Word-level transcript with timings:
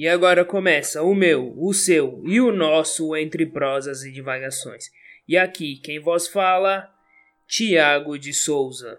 E 0.00 0.08
agora 0.08 0.46
começa 0.46 1.02
o 1.02 1.14
meu, 1.14 1.52
o 1.58 1.74
seu 1.74 2.22
e 2.24 2.40
o 2.40 2.50
nosso 2.50 3.14
entre 3.14 3.44
prosas 3.44 4.02
e 4.02 4.10
divagações. 4.10 4.84
E 5.28 5.36
aqui 5.36 5.76
quem 5.76 6.00
vos 6.00 6.26
fala, 6.26 6.88
Tiago 7.46 8.18
de 8.18 8.32
Souza. 8.32 8.98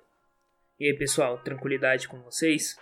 E 0.79 0.85
aí 0.85 0.93
pessoal, 0.95 1.39
tranquilidade 1.39 2.07
com 2.07 2.21
vocês? 2.21 2.75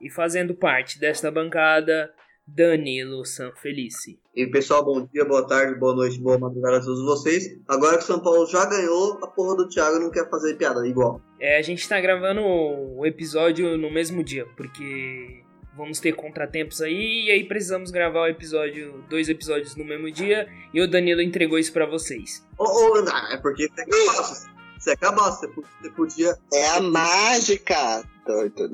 E 0.00 0.08
fazendo 0.08 0.54
parte 0.54 1.00
desta 1.00 1.28
bancada, 1.28 2.08
Danilo 2.46 3.24
Sanfelice. 3.24 4.20
E 4.32 4.46
pessoal, 4.46 4.84
bom 4.84 5.04
dia, 5.04 5.24
boa 5.24 5.44
tarde, 5.44 5.76
boa 5.76 5.96
noite, 5.96 6.20
boa 6.20 6.38
madrugada 6.38 6.76
a 6.76 6.80
todos 6.80 7.04
vocês. 7.04 7.48
Agora 7.66 7.98
que 7.98 8.04
o 8.04 8.06
São 8.06 8.20
Paulo 8.20 8.46
já 8.46 8.64
ganhou, 8.66 9.18
a 9.24 9.26
porra 9.26 9.56
do 9.56 9.68
Thiago 9.68 9.98
não 9.98 10.12
quer 10.12 10.30
fazer 10.30 10.54
piada 10.54 10.86
igual. 10.86 11.20
É, 11.40 11.58
a 11.58 11.62
gente 11.62 11.88
tá 11.88 12.00
gravando 12.00 12.42
o 12.42 13.04
episódio 13.04 13.76
no 13.76 13.92
mesmo 13.92 14.22
dia, 14.22 14.46
porque 14.56 15.44
vamos 15.76 16.00
ter 16.00 16.12
contratempos 16.12 16.80
aí 16.80 17.26
e 17.26 17.30
aí 17.30 17.44
precisamos 17.44 17.90
gravar 17.90 18.22
o 18.22 18.26
episódio, 18.26 19.04
dois 19.08 19.28
episódios 19.28 19.76
no 19.76 19.84
mesmo 19.84 20.10
dia 20.10 20.48
e 20.72 20.80
o 20.80 20.88
Danilo 20.88 21.20
entregou 21.20 21.58
isso 21.58 21.72
para 21.72 21.86
vocês. 21.86 22.44
Ô, 22.58 22.64
oh, 22.64 22.92
oh, 22.92 23.32
é 23.32 23.36
porque 23.36 23.68
você 23.68 23.82
acabasse, 23.82 24.46
você 24.78 24.90
acabasse, 24.92 25.46
você 25.46 25.90
podia. 25.90 26.38
É 26.52 26.68
a 26.70 26.80
mágica! 26.80 28.04
Doido. 28.26 28.72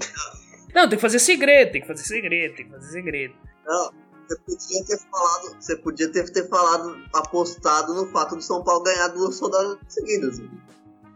Não, 0.75 0.89
tem 0.89 0.97
que 0.97 1.03
fazer 1.03 1.19
segredo, 1.19 1.73
tem 1.73 1.81
que 1.83 1.87
fazer 1.87 2.05
segredo, 2.05 2.55
tem 2.55 2.65
que 2.65 2.71
fazer 2.71 2.91
segredo. 2.91 3.35
Não, 3.67 3.93
você 4.27 4.37
podia 4.47 4.85
ter 4.87 4.99
falado, 5.11 5.57
você 5.61 5.77
podia 5.77 6.11
ter, 6.11 6.31
ter 6.31 6.49
falado, 6.49 7.05
apostado 7.15 7.95
no 7.95 8.07
fato 8.07 8.37
do 8.37 8.43
São 8.43 8.65
Paulo 8.65 8.83
ganhar 8.83 9.09
duas 9.09 9.39
rodadas 9.39 9.79
seguidas. 9.89 10.41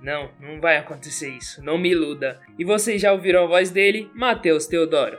Não, 0.02 0.30
não 0.38 0.60
vai 0.60 0.77
acontecer 0.77 1.30
isso, 1.30 1.62
não 1.62 1.78
me 1.78 1.91
iluda. 1.91 2.41
E 2.58 2.64
vocês 2.64 3.00
já 3.00 3.12
ouviram 3.12 3.44
a 3.44 3.46
voz 3.46 3.70
dele, 3.70 4.11
Matheus 4.14 4.66
Teodoro. 4.66 5.18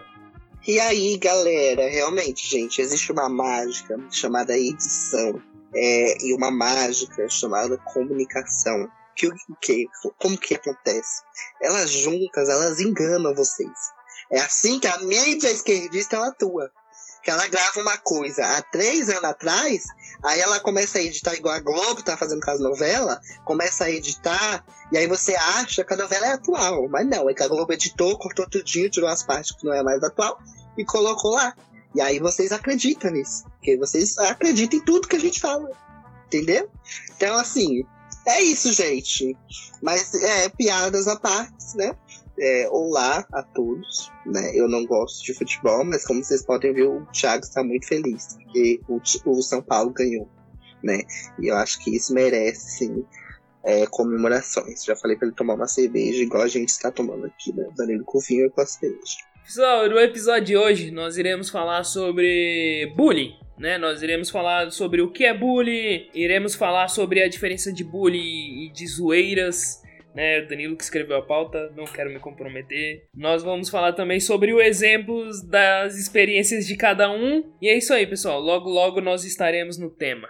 E 0.66 0.80
aí, 0.80 1.17
galera, 1.17 1.89
realmente, 1.89 2.47
gente, 2.47 2.81
existe 2.81 3.11
uma 3.11 3.30
mágica 3.30 3.97
chamada 4.11 4.58
edição 4.58 5.41
é, 5.73 6.25
e 6.25 6.33
uma 6.33 6.52
mágica 6.52 7.27
chamada 7.30 7.77
comunicação. 7.77 8.89
Que, 9.16 9.30
que, 9.61 9.88
como 10.19 10.38
que 10.38 10.55
acontece? 10.55 11.23
Elas 11.61 11.89
juntas, 11.89 12.49
elas 12.49 12.80
enganam 12.80 13.33
vocês. 13.33 13.91
É 14.31 14.39
assim 14.39 14.80
que 14.80 14.88
a 14.88 14.99
mídia 14.99 15.49
esquerdista 15.49 16.17
ela 16.17 16.27
atua. 16.27 16.71
Que 17.28 17.31
ela 17.31 17.45
grava 17.50 17.81
uma 17.81 17.97
coisa 17.97 18.42
há 18.42 18.61
três 18.61 19.09
anos 19.09 19.25
atrás, 19.25 19.83
aí 20.23 20.39
ela 20.39 20.61
começa 20.61 20.97
a 20.97 21.02
editar 21.02 21.36
igual 21.36 21.56
a 21.56 21.59
Globo 21.59 22.02
tá 22.02 22.16
fazendo 22.16 22.39
com 22.39 22.52
as 22.52 22.61
novelas, 22.61 23.20
começa 23.44 23.83
a 23.83 23.92
editar, 23.92 24.64
e 24.94 24.97
aí 24.97 25.08
você 25.08 25.36
acha 25.36 25.83
que 25.83 25.94
a 25.94 25.98
novela 25.98 26.25
é 26.25 26.31
atual. 26.31 26.88
Mas 26.88 27.05
não, 27.05 27.30
é 27.30 27.33
que 27.33 27.44
a 27.44 27.50
Globo 27.50 27.73
editou, 27.73 28.17
cortou 28.17 28.50
tudinho, 28.50 28.89
tirou 28.89 29.09
as 29.09 29.23
partes 29.23 29.52
que 29.52 29.66
não 29.66 29.73
é 29.73 29.83
mais 29.83 30.02
atual, 30.02 30.39
e 30.78 30.86
colocou 30.86 31.31
lá. 31.31 31.53
E 31.94 32.00
aí 32.00 32.17
vocês 32.17 32.53
acreditam 32.53 33.11
nisso. 33.11 33.44
Porque 33.44 33.75
vocês 33.75 34.17
acreditam 34.20 34.80
em 34.80 34.86
tudo 34.86 35.09
que 35.09 35.17
a 35.17 35.20
gente 35.20 35.42
fala. 35.42 35.70
Entendeu? 36.28 36.72
Então, 37.17 37.36
assim, 37.36 37.86
é 38.25 38.42
isso, 38.42 38.72
gente. 38.72 39.36
Mas 39.81 40.14
é 40.14 40.48
piadas 40.48 41.09
à 41.09 41.20
parte, 41.20 41.75
né? 41.75 41.94
É, 42.39 42.69
olá 42.69 43.25
a 43.33 43.43
todos. 43.43 44.11
Né? 44.25 44.52
Eu 44.55 44.67
não 44.67 44.85
gosto 44.85 45.23
de 45.23 45.33
futebol, 45.33 45.83
mas 45.83 46.05
como 46.05 46.23
vocês 46.23 46.45
podem 46.45 46.73
ver, 46.73 46.88
o 46.88 47.05
Thiago 47.11 47.43
está 47.43 47.63
muito 47.63 47.88
feliz 47.88 48.35
porque 48.35 48.80
o, 48.88 49.02
o 49.25 49.41
São 49.41 49.61
Paulo 49.61 49.91
ganhou. 49.91 50.30
Né? 50.83 51.02
E 51.39 51.47
eu 51.47 51.55
acho 51.55 51.80
que 51.83 51.95
isso 51.95 52.13
merece, 52.13 52.77
sim, 52.77 53.05
é, 53.65 53.85
comemorações. 53.88 54.83
Já 54.85 54.95
falei 54.95 55.17
para 55.17 55.27
ele 55.27 55.35
tomar 55.35 55.55
uma 55.55 55.67
cerveja, 55.67 56.23
igual 56.23 56.43
a 56.43 56.47
gente 56.47 56.69
está 56.69 56.91
tomando 56.91 57.25
aqui, 57.25 57.53
né? 57.53 57.67
Danilo 57.75 58.05
com 58.05 58.19
vinho 58.19 58.45
e 58.45 58.49
com 58.49 58.61
a 58.61 58.65
cerveja. 58.65 59.17
Pessoal, 59.43 59.89
no 59.89 59.99
episódio 59.99 60.45
de 60.45 60.58
hoje 60.58 60.91
nós 60.91 61.17
iremos 61.17 61.49
falar 61.49 61.83
sobre 61.83 62.93
bullying. 62.95 63.33
Né? 63.58 63.77
Nós 63.77 64.03
iremos 64.03 64.30
falar 64.30 64.71
sobre 64.71 65.02
o 65.02 65.11
que 65.11 65.26
é 65.26 65.33
bullying, 65.33 66.09
iremos 66.14 66.53
falar 66.53 66.89
sobre 66.89 67.23
a 67.23 67.27
diferença 67.27 67.73
de 67.73 67.83
bullying 67.83 68.65
e 68.65 68.71
de 68.71 68.86
zoeiras, 68.86 69.81
né? 70.17 70.39
O 70.39 70.48
Danilo 70.48 70.76
que 70.76 70.83
escreveu 70.83 71.17
a 71.17 71.22
pauta, 71.22 71.72
não 71.76 71.86
quero 71.86 72.10
me 72.10 72.20
comprometer. 72.20 73.08
Nós 73.14 73.44
vamos 73.44 73.70
falar 73.70 73.94
também 73.94 74.20
sobre 74.20 74.52
os 74.52 74.60
exemplos 74.60 75.44
das 75.44 75.95
experiências 75.95 76.66
de 76.66 76.76
cada 76.76 77.11
um. 77.11 77.54
E 77.61 77.70
é 77.70 77.78
isso 77.78 77.94
aí, 77.94 78.08
pessoal. 78.08 78.39
Logo, 78.39 78.67
logo 78.67 79.00
nós 79.00 79.23
estaremos 79.23 79.77
no 79.77 79.92
tema. 79.92 80.27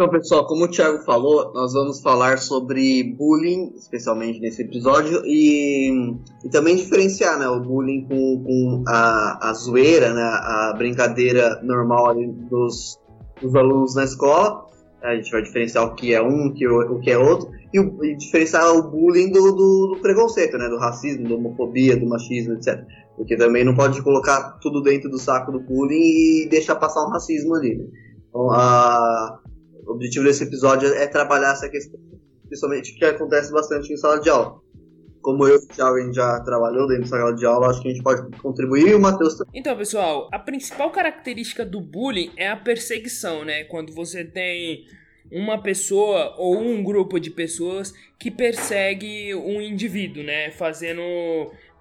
Então, 0.00 0.08
pessoal, 0.10 0.46
como 0.46 0.66
o 0.66 0.68
Thiago 0.68 1.02
falou, 1.02 1.52
nós 1.52 1.72
vamos 1.72 2.00
falar 2.00 2.38
sobre 2.38 3.02
bullying, 3.18 3.72
especialmente 3.76 4.38
nesse 4.38 4.62
episódio, 4.62 5.22
e, 5.24 5.90
e 6.44 6.48
também 6.48 6.76
diferenciar 6.76 7.36
né, 7.36 7.48
o 7.48 7.58
bullying 7.58 8.06
com, 8.06 8.44
com 8.44 8.84
a, 8.86 9.50
a 9.50 9.52
zoeira, 9.54 10.14
né, 10.14 10.22
a 10.22 10.72
brincadeira 10.78 11.60
normal 11.64 12.14
dos, 12.48 12.96
dos 13.42 13.56
alunos 13.56 13.96
na 13.96 14.04
escola. 14.04 14.66
A 15.02 15.16
gente 15.16 15.32
vai 15.32 15.42
diferenciar 15.42 15.84
o 15.84 15.96
que 15.96 16.14
é 16.14 16.22
um, 16.22 16.46
o 16.46 16.54
que, 16.54 16.68
o 16.68 17.00
que 17.00 17.10
é 17.10 17.18
outro, 17.18 17.50
e, 17.74 17.80
o, 17.80 18.04
e 18.04 18.16
diferenciar 18.16 18.72
o 18.76 18.88
bullying 18.88 19.32
do, 19.32 19.50
do, 19.50 19.94
do, 19.94 19.98
preconceito, 20.00 20.56
né, 20.58 20.68
do 20.68 20.78
racismo, 20.78 21.28
da 21.28 21.34
homofobia, 21.34 21.96
do 21.96 22.08
machismo, 22.08 22.54
etc. 22.54 22.84
Porque 23.16 23.36
também 23.36 23.64
não 23.64 23.74
pode 23.74 24.00
colocar 24.00 24.60
tudo 24.62 24.80
dentro 24.80 25.10
do 25.10 25.18
saco 25.18 25.50
do 25.50 25.58
bullying 25.58 26.44
e 26.44 26.48
deixar 26.48 26.76
passar 26.76 27.04
um 27.04 27.10
racismo 27.10 27.56
ali. 27.56 27.74
Né? 27.74 27.84
Então, 28.28 28.48
a 28.52 29.40
o 29.88 29.92
objetivo 29.94 30.24
desse 30.26 30.44
episódio 30.44 30.92
é 30.92 31.06
trabalhar 31.06 31.52
essa 31.52 31.68
questão, 31.68 31.98
principalmente 32.46 32.94
que 32.94 33.04
acontece 33.04 33.50
bastante 33.50 33.92
em 33.92 33.96
sala 33.96 34.20
de 34.20 34.28
aula. 34.28 34.60
Como 35.22 35.46
eu 35.46 35.54
e 35.54 35.58
o 35.58 35.66
Thiago 35.66 36.12
já 36.12 36.40
trabalhou 36.40 36.86
dentro 36.86 37.04
da 37.04 37.08
sala 37.08 37.34
de 37.34 37.46
aula, 37.46 37.68
acho 37.68 37.82
que 37.82 37.88
a 37.88 37.90
gente 37.90 38.02
pode 38.02 38.36
contribuir 38.38 38.88
e 38.88 38.94
o 38.94 39.00
Matheus 39.00 39.34
também. 39.34 39.60
Então, 39.60 39.76
pessoal, 39.76 40.28
a 40.32 40.38
principal 40.38 40.90
característica 40.90 41.64
do 41.64 41.80
bullying 41.80 42.30
é 42.36 42.48
a 42.48 42.56
perseguição, 42.56 43.44
né? 43.44 43.64
Quando 43.64 43.92
você 43.92 44.24
tem 44.24 44.84
uma 45.32 45.60
pessoa 45.60 46.34
ou 46.38 46.58
um 46.58 46.82
grupo 46.82 47.18
de 47.18 47.30
pessoas 47.30 47.92
que 48.18 48.30
persegue 48.30 49.34
um 49.34 49.60
indivíduo, 49.60 50.22
né? 50.22 50.50
Fazendo 50.50 51.02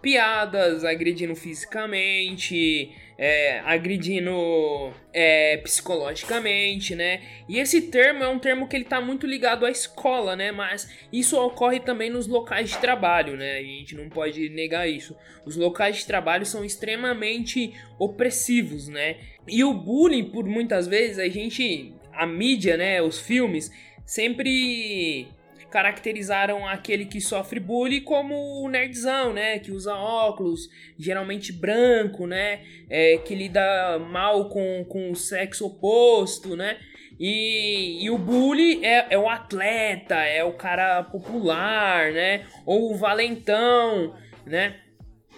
piadas, 0.01 0.83
agredindo 0.83 1.35
fisicamente, 1.35 2.89
é, 3.17 3.59
agredindo 3.61 4.93
é, 5.11 5.57
psicologicamente, 5.57 6.95
né? 6.95 7.21
E 7.49 7.57
esse 7.57 7.83
termo 7.83 8.23
é 8.23 8.27
um 8.27 8.37
termo 8.37 8.67
que 8.67 8.75
ele 8.75 8.85
tá 8.85 9.01
muito 9.01 9.25
ligado 9.25 9.65
à 9.65 9.71
escola, 9.71 10.35
né? 10.35 10.51
Mas 10.51 10.87
isso 11.11 11.39
ocorre 11.39 11.79
também 11.79 12.09
nos 12.09 12.27
locais 12.27 12.69
de 12.69 12.77
trabalho, 12.77 13.35
né? 13.35 13.57
A 13.57 13.63
gente 13.63 13.95
não 13.95 14.07
pode 14.07 14.49
negar 14.49 14.87
isso. 14.87 15.17
Os 15.45 15.55
locais 15.55 15.97
de 15.97 16.05
trabalho 16.05 16.45
são 16.45 16.63
extremamente 16.63 17.73
opressivos, 17.97 18.87
né? 18.87 19.17
E 19.47 19.63
o 19.63 19.73
bullying, 19.73 20.25
por 20.25 20.45
muitas 20.45 20.87
vezes, 20.87 21.17
a 21.17 21.27
gente, 21.27 21.93
a 22.13 22.27
mídia, 22.27 22.77
né? 22.77 23.01
Os 23.01 23.19
filmes 23.19 23.71
sempre 24.05 25.27
caracterizaram 25.69 26.67
aquele 26.67 27.05
que 27.05 27.19
sofre 27.19 27.59
bullying 27.59 28.01
como 28.01 28.63
o 28.63 28.69
nerdzão, 28.69 29.33
né? 29.33 29.59
Que 29.59 29.71
usa 29.71 29.95
óculos, 29.95 30.69
geralmente 30.97 31.51
branco, 31.51 32.25
né? 32.25 32.61
É, 32.89 33.17
que 33.17 33.35
lida 33.35 33.99
mal 33.99 34.49
com, 34.49 34.85
com 34.85 35.11
o 35.11 35.15
sexo 35.15 35.65
oposto, 35.65 36.55
né? 36.55 36.77
E, 37.19 38.03
e 38.03 38.09
o 38.09 38.17
bully 38.17 38.85
é, 38.85 39.07
é 39.09 39.17
o 39.17 39.27
atleta, 39.27 40.15
é 40.15 40.43
o 40.43 40.53
cara 40.53 41.03
popular, 41.03 42.11
né? 42.11 42.45
Ou 42.65 42.91
o 42.91 42.95
valentão, 42.95 44.15
né? 44.45 44.79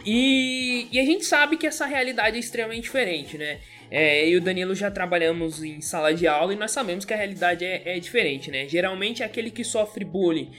E, 0.05 0.87
e 0.91 0.99
a 0.99 1.05
gente 1.05 1.25
sabe 1.25 1.57
que 1.57 1.67
essa 1.67 1.85
realidade 1.85 2.37
é 2.37 2.39
extremamente 2.39 2.83
diferente, 2.83 3.37
né? 3.37 3.59
É, 3.91 4.25
eu 4.25 4.33
e 4.33 4.37
o 4.37 4.41
Danilo 4.41 4.75
já 4.75 4.91
trabalhamos 4.91 5.63
em 5.63 5.81
sala 5.81 6.13
de 6.13 6.27
aula 6.27 6.53
e 6.53 6.57
nós 6.57 6.71
sabemos 6.71 7.05
que 7.05 7.13
a 7.13 7.17
realidade 7.17 7.65
é, 7.65 7.97
é 7.97 7.99
diferente, 7.99 8.51
né? 8.51 8.67
Geralmente 8.67 9.23
é 9.23 9.25
aquele 9.25 9.49
que 9.49 9.63
sofre 9.63 10.05
bullying 10.05 10.51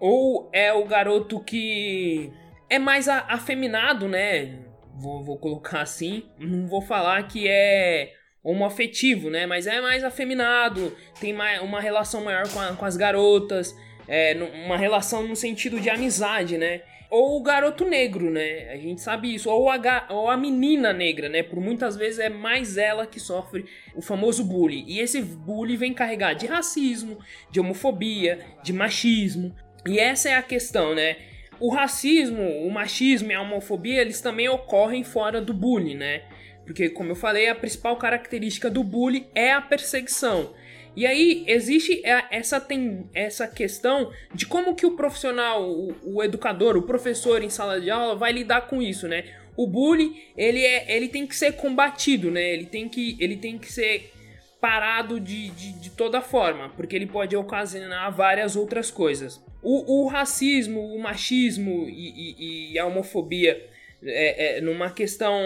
ou 0.00 0.50
é 0.52 0.72
o 0.72 0.84
garoto 0.84 1.40
que 1.40 2.32
é 2.68 2.78
mais 2.78 3.08
afeminado, 3.08 4.08
né? 4.08 4.58
Vou, 4.94 5.22
vou 5.22 5.38
colocar 5.38 5.82
assim. 5.82 6.24
Não 6.38 6.66
vou 6.66 6.82
falar 6.82 7.22
que 7.28 7.46
é 7.48 8.12
homoafetivo, 8.42 9.30
né? 9.30 9.46
Mas 9.46 9.66
é 9.66 9.80
mais 9.80 10.04
afeminado, 10.04 10.96
tem 11.20 11.32
mais, 11.32 11.60
uma 11.62 11.80
relação 11.80 12.24
maior 12.24 12.48
com, 12.48 12.60
a, 12.60 12.72
com 12.74 12.84
as 12.84 12.96
garotas, 12.96 13.76
é, 14.08 14.34
uma 14.64 14.76
relação 14.76 15.26
no 15.26 15.36
sentido 15.36 15.80
de 15.80 15.90
amizade, 15.90 16.56
né? 16.56 16.82
Ou 17.10 17.36
o 17.38 17.42
garoto 17.42 17.84
negro, 17.84 18.30
né? 18.30 18.70
A 18.70 18.76
gente 18.76 19.00
sabe 19.00 19.34
isso. 19.34 19.48
Ou 19.50 19.70
a, 19.70 20.06
ou 20.10 20.28
a 20.28 20.36
menina 20.36 20.92
negra, 20.92 21.28
né? 21.28 21.42
Por 21.42 21.60
muitas 21.60 21.96
vezes 21.96 22.18
é 22.18 22.28
mais 22.28 22.76
ela 22.76 23.06
que 23.06 23.20
sofre 23.20 23.64
o 23.94 24.02
famoso 24.02 24.44
bullying. 24.44 24.84
E 24.86 25.00
esse 25.00 25.22
bullying 25.22 25.76
vem 25.76 25.94
carregado 25.94 26.40
de 26.40 26.46
racismo, 26.46 27.18
de 27.50 27.60
homofobia, 27.60 28.40
de 28.62 28.72
machismo. 28.72 29.54
E 29.86 29.98
essa 29.98 30.28
é 30.28 30.34
a 30.34 30.42
questão, 30.42 30.94
né? 30.94 31.16
O 31.58 31.70
racismo, 31.70 32.42
o 32.66 32.70
machismo 32.70 33.30
e 33.30 33.34
a 33.34 33.40
homofobia, 33.40 34.00
eles 34.00 34.20
também 34.20 34.48
ocorrem 34.48 35.02
fora 35.04 35.40
do 35.40 35.54
bullying, 35.54 35.94
né? 35.94 36.22
Porque, 36.66 36.90
como 36.90 37.12
eu 37.12 37.16
falei, 37.16 37.48
a 37.48 37.54
principal 37.54 37.96
característica 37.96 38.68
do 38.68 38.82
bullying 38.82 39.26
é 39.34 39.52
a 39.52 39.60
perseguição. 39.60 40.52
E 40.96 41.06
aí 41.06 41.44
existe 41.46 42.00
essa, 42.30 42.58
tem, 42.58 43.08
essa 43.12 43.46
questão 43.46 44.10
de 44.32 44.46
como 44.46 44.74
que 44.74 44.86
o 44.86 44.96
profissional, 44.96 45.62
o, 45.62 45.94
o 46.02 46.24
educador, 46.24 46.74
o 46.74 46.82
professor 46.82 47.42
em 47.42 47.50
sala 47.50 47.78
de 47.78 47.90
aula 47.90 48.16
vai 48.16 48.32
lidar 48.32 48.62
com 48.62 48.80
isso, 48.80 49.06
né? 49.06 49.24
O 49.54 49.66
bullying, 49.66 50.18
ele, 50.34 50.64
é, 50.64 50.96
ele 50.96 51.08
tem 51.08 51.26
que 51.26 51.36
ser 51.36 51.52
combatido, 51.52 52.30
né? 52.30 52.42
Ele 52.50 52.64
tem 52.64 52.88
que, 52.88 53.14
ele 53.20 53.36
tem 53.36 53.58
que 53.58 53.70
ser 53.70 54.10
parado 54.58 55.20
de, 55.20 55.50
de, 55.50 55.72
de 55.72 55.90
toda 55.90 56.22
forma, 56.22 56.70
porque 56.70 56.96
ele 56.96 57.06
pode 57.06 57.36
ocasionar 57.36 58.10
várias 58.10 58.56
outras 58.56 58.90
coisas. 58.90 59.38
O, 59.62 60.04
o 60.04 60.06
racismo, 60.08 60.80
o 60.94 60.98
machismo 60.98 61.86
e, 61.90 62.08
e, 62.38 62.72
e 62.72 62.78
a 62.78 62.86
homofobia, 62.86 63.68
é, 64.02 64.58
é, 64.58 64.60
numa 64.62 64.90
questão 64.90 65.38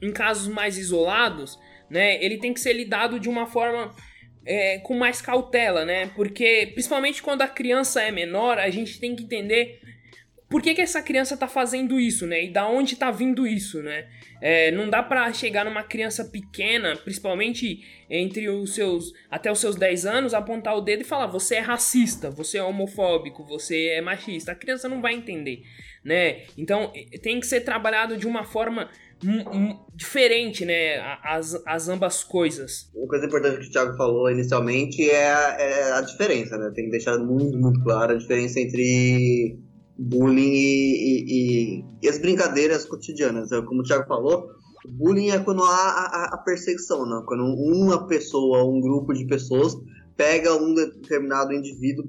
em 0.00 0.12
casos 0.12 0.46
mais 0.46 0.78
isolados, 0.78 1.58
né? 1.90 2.22
Ele 2.22 2.38
tem 2.38 2.54
que 2.54 2.60
ser 2.60 2.72
lidado 2.72 3.18
de 3.18 3.28
uma 3.28 3.46
forma 3.46 3.92
é, 4.48 4.78
com 4.78 4.94
mais 4.94 5.20
cautela, 5.20 5.84
né? 5.84 6.10
Porque, 6.16 6.70
principalmente 6.72 7.22
quando 7.22 7.42
a 7.42 7.48
criança 7.48 8.00
é 8.00 8.10
menor, 8.10 8.58
a 8.58 8.70
gente 8.70 8.98
tem 8.98 9.14
que 9.14 9.22
entender 9.24 9.78
por 10.48 10.62
que, 10.62 10.74
que 10.74 10.80
essa 10.80 11.02
criança 11.02 11.36
tá 11.36 11.46
fazendo 11.46 12.00
isso, 12.00 12.26
né? 12.26 12.44
E 12.44 12.50
da 12.50 12.66
onde 12.66 12.96
tá 12.96 13.10
vindo 13.10 13.46
isso, 13.46 13.82
né? 13.82 14.08
É, 14.40 14.70
não 14.70 14.88
dá 14.88 15.02
para 15.02 15.30
chegar 15.34 15.66
numa 15.66 15.82
criança 15.82 16.24
pequena, 16.24 16.96
principalmente 16.96 17.84
entre 18.08 18.48
os 18.48 18.74
seus 18.74 19.12
até 19.30 19.52
os 19.52 19.58
seus 19.58 19.76
10 19.76 20.06
anos, 20.06 20.32
apontar 20.32 20.74
o 20.74 20.80
dedo 20.80 21.02
e 21.02 21.04
falar: 21.04 21.26
"Você 21.26 21.56
é 21.56 21.60
racista, 21.60 22.30
você 22.30 22.56
é 22.56 22.62
homofóbico, 22.62 23.44
você 23.44 23.88
é 23.88 24.00
machista". 24.00 24.52
A 24.52 24.54
criança 24.54 24.88
não 24.88 25.02
vai 25.02 25.12
entender, 25.12 25.62
né? 26.02 26.44
Então, 26.56 26.90
tem 27.22 27.38
que 27.38 27.46
ser 27.46 27.60
trabalhado 27.60 28.16
de 28.16 28.26
uma 28.26 28.44
forma 28.44 28.88
diferente, 29.94 30.64
né? 30.64 30.98
As, 31.22 31.60
as 31.66 31.88
ambas 31.88 32.22
coisas. 32.22 32.90
Uma 32.94 33.08
coisa 33.08 33.26
importante 33.26 33.60
que 33.60 33.66
o 33.66 33.70
Thiago 33.70 33.96
falou 33.96 34.30
inicialmente 34.30 35.08
é 35.10 35.32
a, 35.32 35.56
é 35.58 35.92
a 35.92 36.00
diferença, 36.00 36.56
né? 36.56 36.70
Tem 36.74 36.84
que 36.84 36.90
deixar 36.90 37.18
muito, 37.18 37.58
muito 37.58 37.82
claro 37.82 38.12
a 38.12 38.18
diferença 38.18 38.60
entre 38.60 39.58
bullying 39.98 40.52
e, 40.52 41.24
e, 41.26 41.84
e, 42.02 42.08
as 42.08 42.18
brincadeiras 42.18 42.84
cotidianas. 42.84 43.50
É, 43.50 43.60
como 43.62 43.80
o 43.80 43.84
Thiago 43.84 44.06
falou, 44.06 44.46
bullying 44.86 45.30
é 45.30 45.38
quando 45.40 45.64
há 45.64 45.68
a, 45.68 46.34
a, 46.34 46.38
perseguição, 46.38 47.04
né? 47.04 47.22
quando 47.26 47.42
uma 47.42 48.06
pessoa, 48.06 48.64
um 48.64 48.80
grupo 48.80 49.12
de 49.12 49.26
pessoas 49.26 49.76
pega 50.16 50.54
um 50.54 50.74
determinado 50.74 51.52
indivíduo 51.52 52.04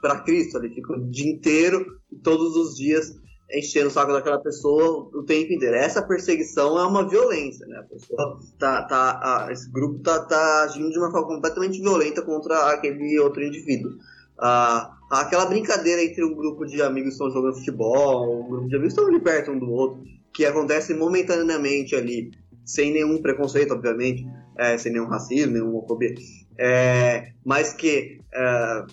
para 0.00 0.20
Cristo, 0.20 0.58
ele 0.58 0.74
fica 0.74 0.92
o 0.92 1.10
dia 1.10 1.32
inteiro, 1.32 1.84
todos 2.22 2.56
os 2.56 2.74
dias 2.74 3.12
enchendo 3.52 3.88
o 3.88 3.90
saco 3.90 4.12
daquela 4.12 4.38
pessoa 4.38 5.10
o 5.12 5.22
tempo 5.22 5.52
inteiro. 5.52 5.76
Essa 5.76 6.02
perseguição 6.02 6.78
é 6.78 6.86
uma 6.86 7.08
violência, 7.08 7.66
né? 7.66 7.78
A 7.78 7.82
pessoa 7.82 8.38
tá, 8.58 8.82
tá, 8.84 9.48
esse 9.50 9.70
grupo 9.70 9.98
tá, 10.00 10.20
tá 10.24 10.64
agindo 10.64 10.90
de 10.90 10.98
uma 10.98 11.10
forma 11.10 11.28
completamente 11.28 11.80
violenta 11.80 12.22
contra 12.22 12.72
aquele 12.72 13.18
outro 13.20 13.42
indivíduo. 13.42 13.92
Ah, 14.38 14.96
aquela 15.10 15.46
brincadeira 15.46 16.02
entre 16.02 16.24
um 16.24 16.34
grupo 16.34 16.64
de 16.64 16.80
amigos 16.82 17.10
que 17.10 17.14
estão 17.14 17.30
jogando 17.30 17.56
futebol, 17.56 18.44
um 18.44 18.48
grupo 18.48 18.68
de 18.68 18.76
amigos 18.76 18.94
que 18.94 19.00
estão 19.00 19.14
ali 19.14 19.22
perto 19.22 19.50
um 19.50 19.58
do 19.58 19.70
outro, 19.70 20.02
que 20.32 20.44
acontece 20.44 20.94
momentaneamente 20.94 21.94
ali, 21.94 22.30
sem 22.64 22.92
nenhum 22.92 23.20
preconceito, 23.20 23.74
obviamente, 23.74 24.26
é, 24.56 24.76
sem 24.78 24.92
nenhum 24.92 25.06
racismo, 25.06 25.52
nenhuma 25.52 25.78
homofobia, 25.78 26.14
é, 26.58 27.32
mas 27.44 27.72
que 27.72 28.20
é, 28.32 28.84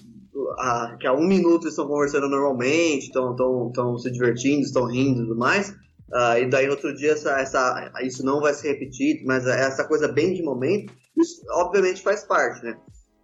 a, 0.60 0.98
que 1.00 1.08
há 1.08 1.14
um 1.14 1.26
minuto 1.26 1.68
estão 1.68 1.88
conversando 1.88 2.28
normalmente, 2.28 3.06
estão 3.06 3.98
se 3.98 4.12
divertindo, 4.12 4.62
estão 4.62 4.86
rindo 4.86 5.22
e 5.22 5.24
tudo 5.24 5.38
mais, 5.38 5.70
uh, 5.70 6.38
e 6.38 6.50
daí 6.50 6.66
no 6.66 6.74
outro 6.74 6.94
dia 6.94 7.14
essa, 7.14 7.40
essa, 7.40 7.92
isso 8.04 8.24
não 8.26 8.42
vai 8.42 8.54
se 8.54 8.68
repetir, 8.68 9.24
mas 9.26 9.48
essa 9.48 9.86
coisa 9.86 10.08
bem 10.08 10.34
de 10.34 10.44
momento, 10.44 10.94
isso 11.18 11.42
obviamente 11.52 12.02
faz 12.02 12.24
parte, 12.24 12.64
né? 12.64 12.78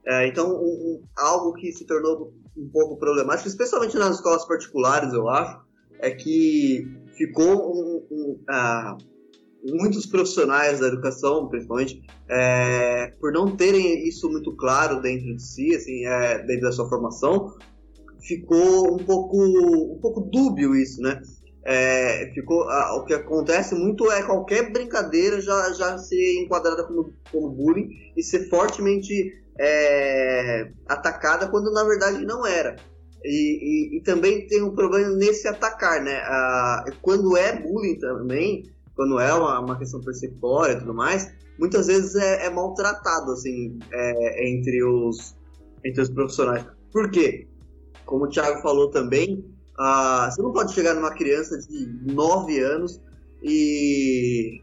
Uh, 0.08 0.26
então, 0.28 0.50
um, 0.50 0.64
um, 0.64 1.04
algo 1.18 1.54
que 1.54 1.72
se 1.72 1.86
tornou 1.86 2.32
um 2.56 2.70
pouco 2.72 2.98
problemático, 2.98 3.50
especialmente 3.50 3.98
nas 3.98 4.16
escolas 4.16 4.46
particulares, 4.48 5.12
eu 5.14 5.28
acho, 5.28 5.60
é 6.00 6.12
que 6.12 6.86
ficou 7.18 7.74
um, 7.74 8.08
um 8.12 8.40
uh, 8.50 8.98
muitos 9.66 10.06
profissionais 10.06 10.80
da 10.80 10.88
educação, 10.88 11.48
principalmente, 11.48 12.04
é, 12.30 13.14
por 13.20 13.32
não 13.32 13.56
terem 13.56 14.08
isso 14.08 14.30
muito 14.30 14.56
claro 14.56 15.02
dentro 15.02 15.36
de 15.36 15.42
si, 15.42 15.76
assim, 15.76 16.06
é, 16.06 16.40
dentro 16.40 16.62
da 16.62 16.72
sua 16.72 16.88
formação, 16.88 17.56
ficou 18.22 18.94
um 18.94 19.04
pouco, 19.04 19.38
um 19.38 20.00
pouco 20.00 20.22
dúbio 20.22 20.76
isso, 20.76 21.02
né? 21.02 21.22
É, 21.64 22.32
ficou, 22.34 22.62
o 22.62 23.06
que 23.06 23.14
acontece 23.14 23.74
muito 23.74 24.12
é 24.12 24.22
qualquer 24.22 24.72
brincadeira 24.72 25.42
já, 25.42 25.74
já 25.74 25.98
ser 25.98 26.40
enquadrada 26.44 26.84
como, 26.84 27.12
como 27.32 27.50
bullying 27.50 27.90
e 28.16 28.22
ser 28.22 28.48
fortemente 28.50 29.34
é, 29.60 30.70
atacada 30.88 31.48
quando 31.48 31.72
na 31.72 31.84
verdade 31.84 32.24
não 32.24 32.46
era. 32.46 32.76
E, 33.24 33.96
e, 33.96 33.98
e, 33.98 34.04
também 34.04 34.46
tem 34.46 34.62
um 34.62 34.76
problema 34.76 35.16
nesse 35.16 35.48
atacar, 35.48 36.04
né? 36.04 36.22
Quando 37.02 37.36
é 37.36 37.60
bullying 37.60 37.98
também, 37.98 38.75
quando 38.96 39.20
é 39.20 39.34
uma, 39.34 39.60
uma 39.60 39.78
questão 39.78 40.02
persecutória 40.02 40.74
e 40.74 40.80
tudo 40.80 40.94
mais, 40.94 41.34
muitas 41.60 41.88
vezes 41.88 42.16
é, 42.16 42.46
é 42.46 42.50
maltratado, 42.50 43.32
assim, 43.32 43.78
é, 43.92 44.50
entre, 44.50 44.84
os, 44.84 45.36
entre 45.84 46.02
os 46.02 46.10
profissionais. 46.10 46.66
Por 46.92 47.10
quê? 47.10 47.48
Como 48.06 48.26
o 48.26 48.30
Thiago 48.30 48.62
falou 48.62 48.90
também, 48.90 49.44
você 50.30 50.42
não 50.42 50.54
pode 50.54 50.74
chegar 50.74 50.94
numa 50.94 51.14
criança 51.14 51.58
de 51.58 52.14
9 52.14 52.60
anos 52.60 53.02
e 53.44 54.62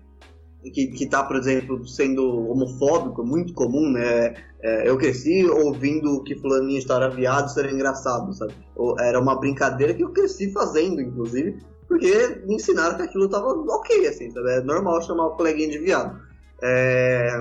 que, 0.70 0.86
que 0.88 1.06
tá, 1.06 1.24
por 1.24 1.36
exemplo, 1.36 1.86
sendo 1.86 2.48
homofóbico, 2.48 3.24
muito 3.24 3.52
comum, 3.52 3.90
né? 3.90 4.34
É, 4.62 4.88
eu 4.88 4.96
cresci 4.96 5.44
ouvindo 5.44 6.22
que 6.22 6.36
fulaninho 6.36 6.78
estar 6.78 7.06
viado 7.08 7.48
ser 7.48 7.72
engraçado, 7.72 8.32
sabe? 8.32 8.54
Era 9.00 9.20
uma 9.20 9.38
brincadeira 9.38 9.92
que 9.92 10.04
eu 10.04 10.10
cresci 10.10 10.52
fazendo, 10.52 11.00
inclusive, 11.00 11.58
porque 11.92 12.40
me 12.46 12.54
ensinaram 12.54 12.96
que 12.96 13.02
aquilo 13.02 13.28
tava 13.28 13.48
ok, 13.48 14.06
assim, 14.06 14.30
sabe? 14.30 14.50
É 14.50 14.62
normal 14.62 15.02
chamar 15.02 15.26
o 15.26 15.36
coleguinha 15.36 15.68
de 15.68 15.78
viado. 15.78 16.18
É... 16.62 17.38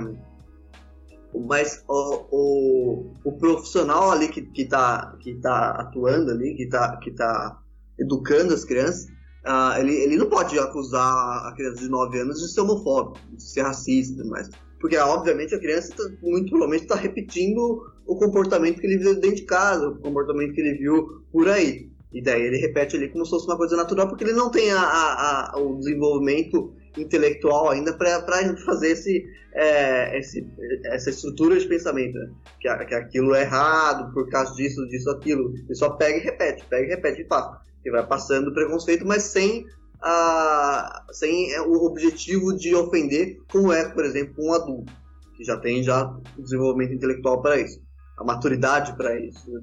Mas 1.48 1.82
o, 1.88 2.26
o, 2.30 3.14
o, 3.24 3.32
profissional 3.38 4.12
ali 4.12 4.28
que, 4.28 4.42
que, 4.42 4.66
tá, 4.66 5.16
que 5.22 5.36
tá 5.36 5.70
atuando 5.80 6.32
ali, 6.32 6.54
que 6.56 6.68
tá, 6.68 6.98
que 6.98 7.12
tá 7.12 7.62
educando 7.98 8.54
as 8.54 8.66
crianças, 8.66 9.06
uh, 9.46 9.80
ele, 9.80 9.96
ele 9.96 10.18
não 10.18 10.30
pode 10.30 10.60
acusar 10.60 11.48
a 11.48 11.54
criança 11.56 11.80
de 11.80 11.88
9 11.88 12.20
anos 12.20 12.42
de 12.42 12.52
ser 12.52 12.60
homofóbico, 12.60 13.26
de 13.34 13.42
ser 13.42 13.62
racista, 13.62 14.22
mas 14.26 14.50
porque 14.82 14.98
obviamente 14.98 15.56
a 15.56 15.60
criança 15.60 15.96
tá, 15.96 16.04
muito 16.22 16.50
provavelmente 16.50 16.84
está 16.84 16.96
repetindo 16.96 17.82
o 18.06 18.16
comportamento 18.18 18.82
que 18.82 18.88
ele 18.88 18.98
viu 18.98 19.14
dentro 19.14 19.38
de 19.38 19.46
casa, 19.46 19.88
o 19.88 20.00
comportamento 20.00 20.54
que 20.54 20.60
ele 20.60 20.78
viu 20.78 21.24
por 21.32 21.48
aí. 21.48 21.90
E 22.14 22.22
daí 22.22 22.42
ele 22.42 22.58
repete 22.58 22.98
ali 22.98 23.10
como 23.10 23.26
se 23.26 23.32
fosse 23.32 23.48
uma 23.48 23.58
coisa 23.58 23.76
natural, 23.78 24.08
porque 24.08 24.24
ele 24.24 24.34
não 24.34 24.52
tem 24.52 24.72
a, 24.72 24.82
a, 24.82 25.52
a 25.56 25.60
o 25.60 25.78
desenvolvimento 25.78 26.74
intelectual 26.98 27.70
ainda 27.70 27.94
para 27.94 28.22
fazer 28.66 28.92
esse, 28.92 29.26
é, 29.54 30.18
esse, 30.20 30.46
essa 30.86 31.10
estrutura 31.10 31.58
de 31.58 31.68
pensamento. 31.68 32.18
Né? 32.18 32.32
Que, 32.60 32.86
que 32.86 32.96
aquilo 32.96 33.34
é 33.34 33.42
errado 33.42 34.14
por 34.14 34.30
causa 34.30 34.54
disso, 34.56 34.86
disso, 34.88 35.10
aquilo. 35.10 35.54
Ele 35.54 35.76
só 35.76 35.92
pega 35.92 36.18
e 36.18 36.22
repete, 36.22 36.66
pega 36.70 36.86
e 36.86 36.90
repete 36.90 37.22
e 37.22 37.26
passa. 37.26 37.62
E 37.86 37.90
vai 37.90 38.06
passando 38.06 38.50
o 38.50 38.54
preconceito, 38.54 39.06
mas 39.06 39.24
sem, 39.24 39.66
a, 40.02 41.06
sem 41.12 41.58
o 41.62 41.86
objetivo 41.86 42.56
de 42.56 42.76
ofender, 42.76 43.40
como 43.50 43.72
é, 43.72 43.88
por 43.88 44.04
exemplo, 44.04 44.36
um 44.38 44.54
adulto, 44.54 44.92
que 45.38 45.44
já 45.44 45.58
tem 45.58 45.82
já 45.82 46.06
o 46.38 46.42
desenvolvimento 46.42 46.94
intelectual 46.94 47.42
para 47.42 47.58
isso, 47.60 47.82
a 48.20 48.24
maturidade 48.24 48.96
para 48.98 49.18
isso. 49.18 49.50
Né? 49.50 49.62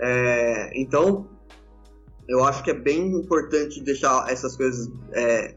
É, 0.00 0.80
então, 0.80 1.28
eu 2.28 2.44
acho 2.44 2.62
que 2.62 2.70
é 2.70 2.74
bem 2.74 3.12
importante 3.12 3.80
deixar 3.80 4.30
essas 4.30 4.56
coisas 4.56 4.90
é, 5.12 5.54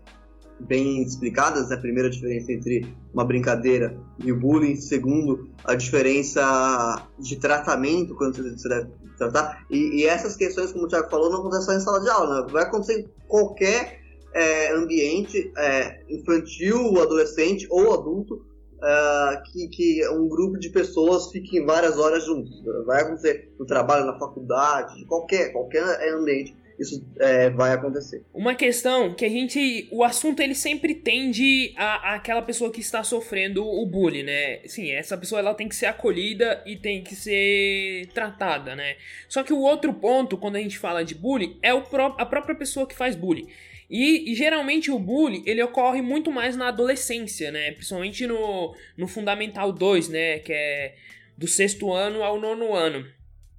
bem 0.59 1.01
explicadas. 1.03 1.69
Né? 1.69 1.75
A 1.75 1.79
primeira 1.79 2.09
diferença 2.09 2.51
entre 2.51 2.93
uma 3.13 3.25
brincadeira 3.25 3.97
e 4.19 4.31
o 4.31 4.39
bullying. 4.39 4.75
Segundo, 4.75 5.49
a 5.63 5.75
diferença 5.75 7.07
de 7.19 7.35
tratamento 7.37 8.15
quando 8.15 8.35
você 8.35 8.69
deve 8.69 8.89
tratar. 9.17 9.65
E, 9.69 10.01
e 10.01 10.05
essas 10.05 10.35
questões, 10.35 10.71
como 10.71 10.85
o 10.85 10.87
Thiago 10.87 11.09
falou, 11.09 11.29
não 11.29 11.39
acontecem 11.39 11.65
só 11.65 11.75
em 11.75 11.79
sala 11.79 12.01
de 12.01 12.09
aula. 12.09 12.41
Né? 12.41 12.51
Vai 12.51 12.63
acontecer 12.63 13.01
em 13.01 13.07
qualquer 13.27 13.99
é, 14.33 14.73
ambiente 14.73 15.51
é, 15.57 16.01
infantil, 16.09 17.01
adolescente 17.01 17.67
ou 17.69 17.93
adulto. 17.93 18.45
Uh, 18.77 19.41
que, 19.51 19.67
que 19.69 20.09
um 20.09 20.29
grupo 20.29 20.59
de 20.59 20.69
pessoas 20.69 21.31
fique 21.31 21.59
várias 21.61 21.97
horas 21.97 22.23
juntos. 22.23 22.63
Vai 22.85 23.01
acontecer 23.01 23.51
no 23.57 23.65
trabalho, 23.65 24.05
na 24.05 24.19
faculdade, 24.19 25.03
qualquer, 25.05 25.51
qualquer 25.51 25.83
ambiente 26.13 26.55
isso 26.79 27.03
é, 27.19 27.49
vai 27.49 27.71
acontecer. 27.71 28.23
Uma 28.33 28.53
questão 28.53 29.13
que 29.13 29.25
a 29.25 29.29
gente. 29.29 29.87
O 29.91 30.03
assunto 30.03 30.41
ele 30.41 30.53
sempre 30.53 30.93
tende 30.93 31.73
a, 31.75 32.11
a, 32.11 32.15
aquela 32.15 32.41
pessoa 32.41 32.71
que 32.71 32.79
está 32.79 33.03
sofrendo 33.03 33.65
o 33.65 33.85
bullying, 33.85 34.23
né? 34.23 34.59
Sim, 34.67 34.91
essa 34.91 35.17
pessoa 35.17 35.39
ela 35.39 35.55
tem 35.55 35.67
que 35.67 35.75
ser 35.75 35.87
acolhida 35.87 36.61
e 36.65 36.75
tem 36.75 37.03
que 37.03 37.15
ser 37.15 38.09
tratada, 38.13 38.75
né? 38.75 38.95
Só 39.27 39.43
que 39.43 39.51
o 39.51 39.59
outro 39.59 39.93
ponto, 39.93 40.37
quando 40.37 40.57
a 40.57 40.59
gente 40.59 40.77
fala 40.77 41.03
de 41.03 41.15
bullying, 41.15 41.57
é 41.63 41.73
o 41.73 41.81
pró 41.81 42.15
a 42.17 42.25
própria 42.25 42.55
pessoa 42.55 42.87
que 42.87 42.95
faz 42.95 43.15
bullying. 43.15 43.47
E, 43.89 44.31
e, 44.31 44.35
geralmente 44.35 44.91
o 44.91 44.99
bullying 44.99 45.43
ele 45.45 45.63
ocorre 45.63 46.01
muito 46.01 46.31
mais 46.31 46.57
na 46.57 46.67
adolescência, 46.67 47.51
né? 47.51 47.71
Principalmente 47.71 48.27
no, 48.27 48.75
no 48.97 49.07
Fundamental 49.07 49.71
2, 49.71 50.09
né? 50.09 50.39
Que 50.39 50.51
é 50.53 50.95
do 51.37 51.47
sexto 51.47 51.93
ano 51.93 52.23
ao 52.23 52.39
nono 52.39 52.73
ano. 52.73 53.05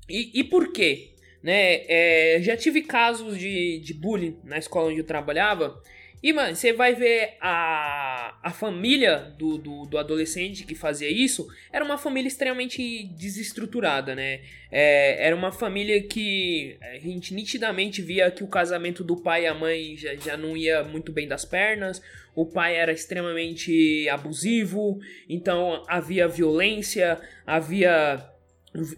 E, 0.08 0.40
e 0.40 0.44
por 0.44 0.72
quê? 0.72 1.14
Né? 1.42 1.84
É, 1.88 2.40
já 2.42 2.56
tive 2.56 2.82
casos 2.82 3.38
de, 3.38 3.78
de 3.80 3.94
bullying 3.94 4.38
na 4.44 4.58
escola 4.58 4.90
onde 4.90 4.98
eu 4.98 5.06
trabalhava 5.06 5.80
e, 6.22 6.32
mano, 6.32 6.56
você 6.56 6.72
vai 6.72 6.94
ver 6.94 7.36
a, 7.40 8.36
a 8.42 8.50
família 8.50 9.32
do, 9.38 9.56
do, 9.56 9.86
do, 9.86 9.98
adolescente 9.98 10.64
que 10.64 10.74
fazia 10.74 11.08
isso 11.08 11.46
era 11.72 11.84
uma 11.84 11.96
família 11.96 12.26
extremamente 12.26 13.04
desestruturada, 13.16 14.14
né? 14.14 14.40
É, 14.70 15.26
era 15.26 15.36
uma 15.36 15.52
família 15.52 16.02
que 16.02 16.76
a 16.80 16.98
gente 16.98 17.32
nitidamente 17.32 18.02
via 18.02 18.30
que 18.30 18.42
o 18.42 18.48
casamento 18.48 19.04
do 19.04 19.16
pai 19.16 19.44
e 19.44 19.46
a 19.46 19.54
mãe 19.54 19.96
já, 19.96 20.14
já 20.16 20.36
não 20.36 20.56
ia 20.56 20.82
muito 20.82 21.12
bem 21.12 21.28
das 21.28 21.44
pernas, 21.44 22.02
o 22.34 22.44
pai 22.44 22.76
era 22.76 22.92
extremamente 22.92 24.08
abusivo, 24.08 24.98
então 25.28 25.84
havia 25.86 26.26
violência, 26.26 27.20
havia 27.46 28.28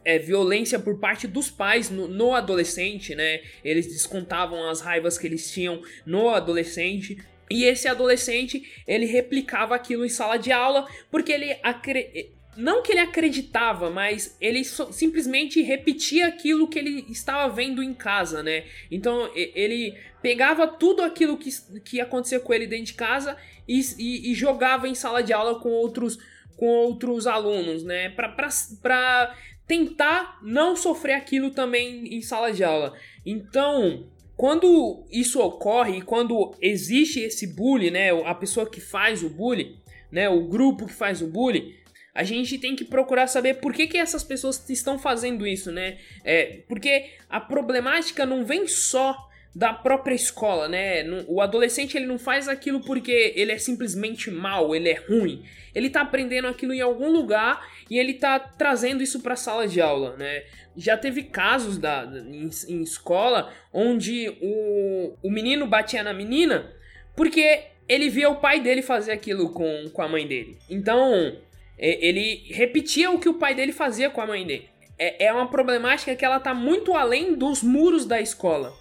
é, 0.05 0.19
violência 0.19 0.79
por 0.79 0.99
parte 0.99 1.27
dos 1.27 1.51
pais 1.51 1.91
no, 1.91 2.09
no, 2.09 2.35
adolescente, 2.35 3.15
né? 3.15 3.41
Eles 3.65 3.87
descontavam 3.87 4.69
as 4.69 4.81
raivas 4.81 5.17
que 5.17 5.27
eles 5.27 5.51
tinham 5.51 5.83
no 6.05 6.31
adolescente. 6.31 7.19
E 7.49 7.65
esse 7.65 7.89
adolescente, 7.89 8.83
ele 8.87 9.07
replicava 9.07 9.75
aquilo 9.75 10.05
em 10.05 10.09
sala 10.09 10.37
de 10.37 10.53
aula, 10.53 10.87
porque 11.11 11.33
ele 11.33 11.57
acre... 11.63 12.31
não 12.57 12.83
que 12.83 12.93
ele 12.93 13.01
acreditava, 13.01 13.91
mas 13.91 14.37
ele 14.41 14.65
so, 14.65 14.93
simplesmente 14.93 15.63
repetia 15.63 16.29
aquilo 16.29 16.69
que 16.69 16.79
ele 16.79 17.07
estava 17.09 17.53
vendo 17.53 17.83
em 17.83 17.95
casa, 17.95 18.43
né? 18.43 18.65
Então 18.91 19.31
ele 19.35 19.97
pegava 20.23 20.67
tudo 20.67 21.03
aquilo 21.03 21.37
que, 21.37 21.51
que 21.85 22.01
acontecia 22.01 22.39
com 22.39 22.53
ele 22.53 22.67
dentro 22.67 22.87
de 22.87 22.95
casa 22.95 23.37
e, 23.67 23.81
e, 23.99 24.31
e 24.31 24.35
jogava 24.35 24.87
em 24.87 24.95
sala 24.95 25.23
de 25.23 25.33
aula 25.33 25.59
com 25.61 25.71
outros 25.71 26.19
com 26.61 26.67
outros 26.67 27.27
alunos, 27.27 27.83
né? 27.83 28.11
Pra 28.11 29.35
tentar 29.71 30.41
não 30.43 30.75
sofrer 30.75 31.13
aquilo 31.13 31.53
também 31.53 32.13
em 32.13 32.21
sala 32.21 32.53
de 32.53 32.65
aula. 32.65 32.93
Então, 33.25 34.11
quando 34.37 35.07
isso 35.13 35.41
ocorre, 35.41 36.03
quando 36.03 36.53
existe 36.61 37.21
esse 37.21 37.47
bullying, 37.47 37.93
né, 37.93 38.11
a 38.25 38.35
pessoa 38.35 38.69
que 38.69 38.81
faz 38.81 39.23
o 39.23 39.31
bullying, 39.31 39.77
né, 40.11 40.29
o 40.29 40.49
grupo 40.49 40.89
que 40.89 40.93
faz 40.93 41.23
o 41.23 41.29
bullying, 41.29 41.73
a 42.13 42.25
gente 42.25 42.59
tem 42.59 42.75
que 42.75 42.85
procurar 42.85 43.29
saber 43.29 43.61
por 43.61 43.73
que, 43.73 43.87
que 43.87 43.97
essas 43.97 44.25
pessoas 44.25 44.69
estão 44.69 44.99
fazendo 44.99 45.47
isso, 45.47 45.71
né? 45.71 45.99
É, 46.25 46.63
porque 46.67 47.11
a 47.29 47.39
problemática 47.39 48.27
não 48.27 48.45
vem 48.45 48.67
só 48.67 49.30
da 49.55 49.73
própria 49.73 50.15
escola, 50.15 50.69
né? 50.69 51.05
O 51.27 51.41
adolescente 51.41 51.97
ele 51.97 52.07
não 52.07 52.19
faz 52.19 52.49
aquilo 52.49 52.81
porque 52.81 53.33
ele 53.35 53.51
é 53.51 53.59
simplesmente 53.59 54.31
mal, 54.31 54.75
ele 54.75 54.89
é 54.89 54.95
ruim. 55.09 55.43
Ele 55.75 55.91
tá 55.91 56.03
aprendendo 56.03 56.47
aquilo 56.47 56.73
em 56.73 56.81
algum 56.81 57.11
lugar 57.11 57.67
e 57.91 57.99
ele 57.99 58.15
tá 58.15 58.39
trazendo 58.39 59.03
isso 59.03 59.21
para 59.21 59.35
a 59.35 59.37
sala 59.37 59.67
de 59.67 59.81
aula, 59.81 60.17
né? 60.17 60.45
Já 60.77 60.97
teve 60.97 61.25
casos 61.25 61.79
da, 61.79 62.05
em, 62.29 62.49
em 62.69 62.83
escola 62.83 63.53
onde 63.73 64.29
o, 64.41 65.17
o 65.23 65.31
menino 65.31 65.67
batia 65.67 66.03
na 66.03 66.13
menina 66.13 66.73
porque 67.17 67.65
ele 67.89 68.09
via 68.09 68.31
o 68.31 68.37
pai 68.37 68.61
dele 68.61 68.83
fazer 68.83 69.11
aquilo 69.11 69.51
com, 69.51 69.91
com 69.93 70.01
a 70.01 70.09
mãe 70.09 70.27
dele. 70.27 70.57
Então, 70.71 71.37
é, 71.77 72.07
ele 72.07 72.45
repetia 72.53 73.11
o 73.11 73.19
que 73.19 73.29
o 73.29 73.35
pai 73.35 73.55
dele 73.55 73.73
fazia 73.73 74.09
com 74.09 74.21
a 74.21 74.27
mãe 74.27 74.47
dele. 74.47 74.69
É, 74.97 75.27
é 75.27 75.33
uma 75.33 75.51
problemática 75.51 76.15
que 76.15 76.25
ela 76.25 76.39
tá 76.39 76.55
muito 76.55 76.95
além 76.95 77.35
dos 77.35 77.65
muros 77.65 78.07
da 78.07 78.21
escola. 78.21 78.73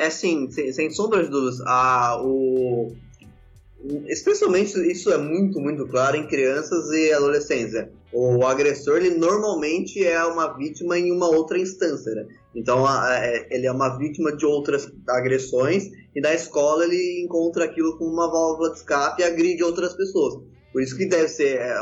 É 0.00 0.08
sim, 0.08 0.50
sem, 0.50 0.72
sem 0.72 0.90
sombra 0.90 1.22
de 1.22 1.28
dúvidas. 1.28 1.58
O, 2.24 2.90
especialmente 4.06 4.72
isso 4.90 5.12
é 5.12 5.18
muito, 5.18 5.60
muito 5.60 5.86
claro 5.86 6.16
em 6.16 6.26
crianças 6.26 6.90
e 6.90 7.12
adolescentes. 7.12 7.74
O 8.10 8.46
agressor, 8.46 8.96
ele 8.96 9.18
normalmente 9.18 10.02
é 10.02 10.24
uma 10.24 10.56
vítima 10.56 10.98
em 10.98 11.12
uma 11.12 11.28
outra 11.28 11.58
instância. 11.58 12.14
Né? 12.14 12.26
Então, 12.54 12.88
é, 12.88 13.46
ele 13.50 13.66
é 13.66 13.72
uma 13.72 13.98
vítima 13.98 14.34
de 14.34 14.46
outras 14.46 14.90
agressões 15.06 15.90
e 16.16 16.20
na 16.22 16.32
escola 16.32 16.84
ele 16.84 17.22
encontra 17.22 17.66
aquilo 17.66 17.98
como 17.98 18.10
uma 18.10 18.32
válvula 18.32 18.70
de 18.70 18.78
escape 18.78 19.20
e 19.20 19.24
agride 19.26 19.62
outras 19.62 19.92
pessoas. 19.92 20.42
Por 20.72 20.80
isso 20.80 20.96
que 20.96 21.04
deve 21.04 21.28
ser, 21.28 21.58
é, 21.58 21.76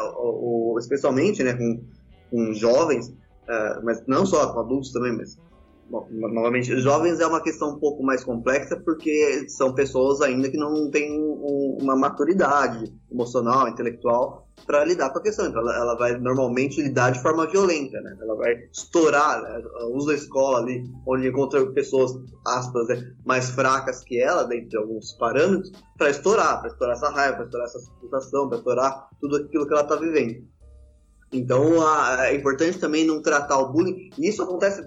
especialmente 0.77 1.45
né, 1.45 1.55
com, 1.55 1.85
com 2.33 2.53
jovens, 2.53 3.15
é, 3.49 3.81
mas 3.85 4.03
não 4.09 4.27
só 4.27 4.53
com 4.53 4.59
adultos 4.59 4.91
também, 4.91 5.13
mas 5.13 5.39
Bom, 5.91 6.07
novamente, 6.11 6.79
jovens 6.81 7.19
é 7.19 7.27
uma 7.27 7.43
questão 7.43 7.71
um 7.71 7.79
pouco 7.79 8.03
mais 8.03 8.23
complexa 8.23 8.77
porque 8.77 9.49
são 9.49 9.75
pessoas 9.75 10.21
ainda 10.21 10.51
que 10.51 10.57
não 10.59 10.91
têm 10.91 11.19
um, 11.19 11.79
uma 11.81 11.97
maturidade 11.97 12.93
emocional, 13.11 13.67
intelectual 13.69 14.47
para 14.67 14.85
lidar 14.85 15.11
com 15.11 15.19
a 15.19 15.23
questão. 15.23 15.47
Então, 15.47 15.63
ela, 15.63 15.75
ela, 15.75 15.97
vai 15.97 16.19
normalmente 16.19 16.83
lidar 16.83 17.11
de 17.11 17.23
forma 17.23 17.47
violenta, 17.47 17.99
né? 18.03 18.19
Ela 18.21 18.35
vai 18.35 18.53
estourar, 18.71 19.43
né? 19.43 19.63
usa 19.93 20.13
a 20.13 20.17
escola 20.17 20.59
ali, 20.59 20.85
onde 21.07 21.27
encontra 21.27 21.65
pessoas, 21.73 22.13
aspas, 22.47 22.89
né? 22.89 23.15
mais 23.25 23.49
fracas 23.49 24.05
que 24.05 24.21
ela, 24.21 24.45
dentro 24.45 24.69
de 24.69 24.77
alguns 24.77 25.13
parâmetros, 25.13 25.73
para 25.97 26.11
estourar, 26.11 26.61
para 26.61 26.71
estourar 26.71 26.97
essa 26.97 27.09
raiva, 27.09 27.37
para 27.37 27.45
estourar 27.47 27.67
essa 27.67 27.79
situação, 27.79 28.49
para 28.49 28.59
estourar 28.59 29.09
tudo 29.19 29.37
aquilo 29.37 29.67
que 29.67 29.73
ela 29.73 29.83
está 29.83 29.97
vivendo. 29.97 30.47
Então 31.33 31.87
a, 31.87 32.29
é 32.29 32.35
importante 32.35 32.79
também 32.79 33.07
não 33.07 33.21
tratar 33.21 33.59
o 33.59 33.73
bullying. 33.73 34.11
E 34.19 34.29
isso 34.29 34.43
acontece, 34.43 34.83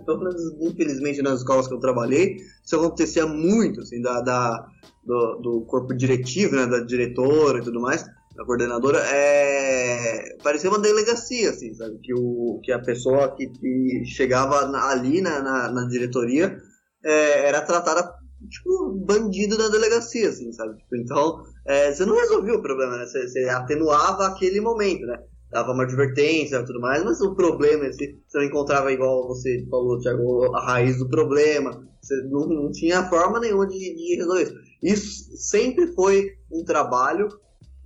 infelizmente 0.59 1.21
nas 1.21 1.39
escolas 1.39 1.67
que 1.67 1.73
eu 1.73 1.79
trabalhei, 1.79 2.37
isso 2.63 2.75
acontecia 2.75 3.25
muito, 3.25 3.81
assim, 3.81 4.01
da, 4.01 4.21
da 4.21 4.67
do, 5.03 5.35
do, 5.37 5.61
corpo 5.65 5.93
diretivo, 5.93 6.55
né, 6.55 6.65
da 6.65 6.79
diretora 6.79 7.59
e 7.59 7.63
tudo 7.63 7.79
mais, 7.79 8.05
da 8.35 8.45
coordenadora, 8.45 8.99
é, 8.99 10.37
parecia 10.43 10.69
uma 10.69 10.79
delegacia, 10.79 11.49
assim, 11.49 11.73
sabe? 11.73 11.99
Que, 11.99 12.13
o, 12.13 12.59
que 12.63 12.71
a 12.71 12.79
pessoa 12.79 13.35
que, 13.35 13.47
que 13.47 14.03
chegava 14.05 14.65
ali 14.89 15.21
na, 15.21 15.41
na, 15.41 15.71
na 15.71 15.87
diretoria 15.87 16.57
é, 17.03 17.47
era 17.47 17.61
tratada 17.61 18.13
tipo 18.49 18.91
bandido 19.05 19.57
da 19.57 19.67
delegacia, 19.67 20.29
assim, 20.29 20.51
sabe? 20.51 20.77
Tipo, 20.77 20.95
então, 20.95 21.43
é, 21.65 21.91
você 21.91 22.05
não 22.05 22.15
resolvia 22.15 22.55
o 22.55 22.61
problema, 22.61 22.97
né? 22.97 23.05
Você, 23.05 23.27
você 23.27 23.49
atenuava 23.49 24.27
aquele 24.27 24.59
momento, 24.61 25.05
né? 25.05 25.19
Dava 25.51 25.73
uma 25.73 25.83
advertência 25.83 26.57
e 26.57 26.65
tudo 26.65 26.79
mais, 26.79 27.03
mas 27.03 27.19
o 27.21 27.35
problema, 27.35 27.91
se 27.91 28.17
você 28.27 28.37
não 28.37 28.45
encontrava, 28.45 28.91
igual 28.91 29.27
você 29.27 29.65
falou, 29.69 29.99
Thiago, 29.99 30.55
a 30.55 30.65
raiz 30.65 30.97
do 30.97 31.09
problema, 31.09 31.85
você 32.01 32.15
não, 32.23 32.47
não 32.47 32.71
tinha 32.71 33.09
forma 33.09 33.39
nenhuma 33.39 33.67
de, 33.67 33.77
de 33.77 34.15
resolver 34.15 34.43
isso. 34.43 34.55
Isso 34.81 35.37
sempre 35.37 35.93
foi 35.93 36.31
um 36.51 36.63
trabalho, 36.63 37.27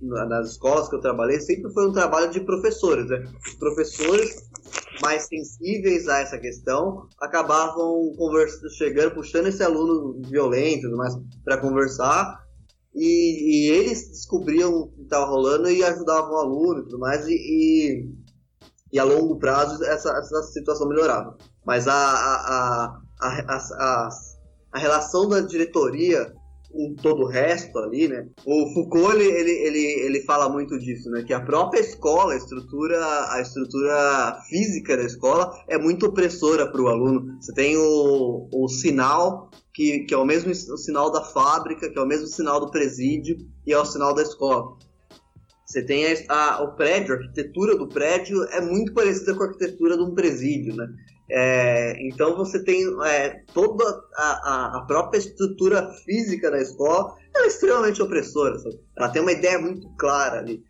nas 0.00 0.52
escolas 0.52 0.88
que 0.88 0.94
eu 0.94 1.00
trabalhei, 1.00 1.40
sempre 1.40 1.72
foi 1.72 1.88
um 1.88 1.92
trabalho 1.92 2.30
de 2.30 2.40
professores. 2.40 3.08
Né? 3.08 3.24
Os 3.46 3.54
professores 3.54 4.48
mais 5.02 5.26
sensíveis 5.26 6.08
a 6.08 6.20
essa 6.20 6.38
questão 6.38 7.06
acabavam 7.20 8.14
conversando, 8.16 8.70
chegando, 8.70 9.14
puxando 9.14 9.46
esse 9.48 9.62
aluno 9.62 10.20
violento 10.26 10.86
e 10.86 10.90
mais 10.90 11.14
para 11.44 11.58
conversar 11.58 12.45
e, 12.96 13.68
e, 13.68 13.70
eles 13.70 14.08
descobriam 14.08 14.72
o 14.72 14.88
que 14.88 15.02
estava 15.02 15.26
rolando 15.26 15.68
e 15.68 15.84
ajudavam 15.84 16.32
o 16.32 16.38
aluno 16.38 16.80
e 16.80 16.82
tudo 16.84 16.98
mais, 16.98 17.26
e, 17.26 17.34
e, 17.34 18.08
e, 18.92 18.98
a 18.98 19.04
longo 19.04 19.38
prazo 19.38 19.84
essa, 19.84 20.10
essa 20.16 20.42
situação 20.44 20.88
melhorava. 20.88 21.36
Mas 21.64 21.86
a, 21.86 21.94
a, 21.94 23.00
a, 23.20 23.56
a, 23.78 24.08
a 24.72 24.78
relação 24.78 25.28
da 25.28 25.40
diretoria 25.40 26.34
com 26.76 26.94
todo 26.94 27.22
o 27.22 27.26
resto 27.26 27.78
ali, 27.78 28.06
né? 28.06 28.28
O 28.44 28.72
Foucault 28.74 29.14
ele, 29.14 29.24
ele, 29.24 29.50
ele, 29.50 30.06
ele 30.06 30.20
fala 30.22 30.48
muito 30.48 30.78
disso, 30.78 31.10
né? 31.10 31.22
Que 31.22 31.32
a 31.32 31.40
própria 31.40 31.80
escola, 31.80 32.34
a 32.34 32.36
estrutura, 32.36 33.32
a 33.32 33.40
estrutura 33.40 34.38
física 34.48 34.96
da 34.96 35.04
escola 35.04 35.50
é 35.68 35.78
muito 35.78 36.06
opressora 36.06 36.70
para 36.70 36.82
o 36.82 36.88
aluno. 36.88 37.36
Você 37.40 37.52
tem 37.54 37.76
o, 37.76 38.48
o 38.52 38.68
sinal 38.68 39.50
que, 39.72 40.00
que 40.00 40.14
é 40.14 40.18
o 40.18 40.24
mesmo 40.24 40.54
sinal 40.54 41.10
da 41.10 41.22
fábrica, 41.22 41.90
que 41.90 41.98
é 41.98 42.02
o 42.02 42.06
mesmo 42.06 42.26
sinal 42.26 42.60
do 42.60 42.70
presídio 42.70 43.38
e 43.66 43.72
é 43.72 43.78
o 43.78 43.84
sinal 43.84 44.14
da 44.14 44.22
escola. 44.22 44.76
Você 45.66 45.82
tem 45.82 46.04
a, 46.06 46.34
a, 46.34 46.62
o 46.62 46.76
prédio, 46.76 47.14
a 47.14 47.18
arquitetura 47.18 47.76
do 47.76 47.88
prédio 47.88 48.44
é 48.44 48.60
muito 48.60 48.92
parecida 48.92 49.34
com 49.34 49.42
a 49.42 49.46
arquitetura 49.46 49.96
de 49.96 50.02
um 50.04 50.14
presídio, 50.14 50.76
né? 50.76 50.86
É, 51.28 51.96
então 52.06 52.36
você 52.36 52.62
tem 52.62 52.84
é, 53.04 53.42
toda 53.52 53.84
a, 54.16 54.78
a, 54.78 54.84
própria 54.86 55.18
estrutura 55.18 55.90
física 56.04 56.50
da 56.50 56.60
escola 56.60 57.14
é 57.34 57.46
extremamente 57.46 58.00
opressora. 58.00 58.58
Sabe? 58.58 58.78
Ela 58.96 59.08
tem 59.08 59.22
uma 59.22 59.32
ideia 59.32 59.58
muito 59.58 59.88
clara 59.96 60.38
ali. 60.38 60.62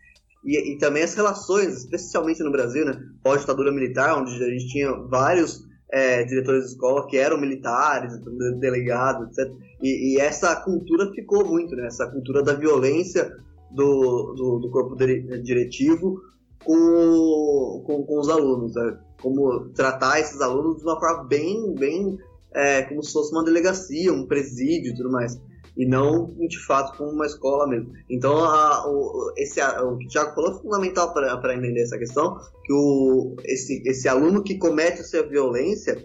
E, 0.43 0.73
e, 0.73 0.77
também 0.77 1.03
as 1.03 1.13
relações, 1.13 1.77
especialmente 1.77 2.41
no 2.41 2.51
Brasil, 2.51 2.85
né? 2.85 2.97
Pós-ditadura 3.23 3.71
militar, 3.71 4.17
onde 4.17 4.31
a 4.43 4.49
gente 4.49 4.67
tinha 4.67 4.91
vários 5.09 5.65
é, 5.91 6.23
diretores 6.23 6.63
de 6.65 6.71
escola 6.71 7.07
que 7.07 7.17
eram 7.17 7.39
militares, 7.39 8.13
delegados, 8.59 9.37
etc. 9.37 9.51
E, 9.81 10.15
e, 10.15 10.19
essa 10.19 10.55
cultura 10.55 11.11
ficou 11.13 11.45
muito, 11.45 11.75
né? 11.75 11.87
Essa 11.87 12.09
cultura 12.09 12.41
da 12.41 12.53
violência 12.53 13.29
do, 13.71 14.33
do, 14.35 14.59
do 14.59 14.71
corpo 14.71 14.95
diretivo 14.95 16.21
com, 16.63 17.83
com, 17.85 18.03
com 18.03 18.19
os 18.19 18.29
alunos, 18.29 18.73
né? 18.73 18.97
Como 19.21 19.69
tratar 19.69 20.19
esses 20.19 20.39
alunos 20.41 20.77
de 20.77 20.83
uma 20.83 20.99
forma 20.99 21.23
bem, 21.23 21.73
bem 21.73 22.17
é, 22.53 22.83
como 22.83 23.03
se 23.03 23.13
fosse 23.13 23.31
uma 23.31 23.43
delegacia, 23.43 24.11
um 24.13 24.25
presídio 24.25 24.91
e 24.91 24.95
tudo 24.95 25.11
mais. 25.11 25.39
e 25.75 25.85
não 25.85 26.33
de 26.47 26.57
fato 26.65 26.97
como 26.97 27.11
uma 27.11 27.25
escola 27.25 27.67
mesmo. 27.67 27.93
Então, 28.09 28.35
a, 28.43 28.87
o, 28.87 29.31
esse, 29.37 29.61
a, 29.61 29.83
o 29.83 29.97
que 29.97 30.07
o 30.07 30.09
Thiago 30.09 30.33
falou 30.33 30.51
é 30.51 30.61
fundamental 30.61 31.13
para 31.13 31.55
entender 31.55 31.81
essa 31.83 31.99
questão, 31.99 32.39
que 32.65 32.73
o, 32.73 33.35
esse, 33.43 33.83
esse 33.85 34.07
aluno 34.07 34.43
que 34.43 34.57
comete 34.57 35.01
essa 35.01 35.21
violência, 35.21 36.03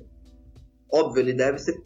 óbvio, 0.92 1.20
ele 1.20 1.32
deve 1.32 1.58
ser 1.58 1.82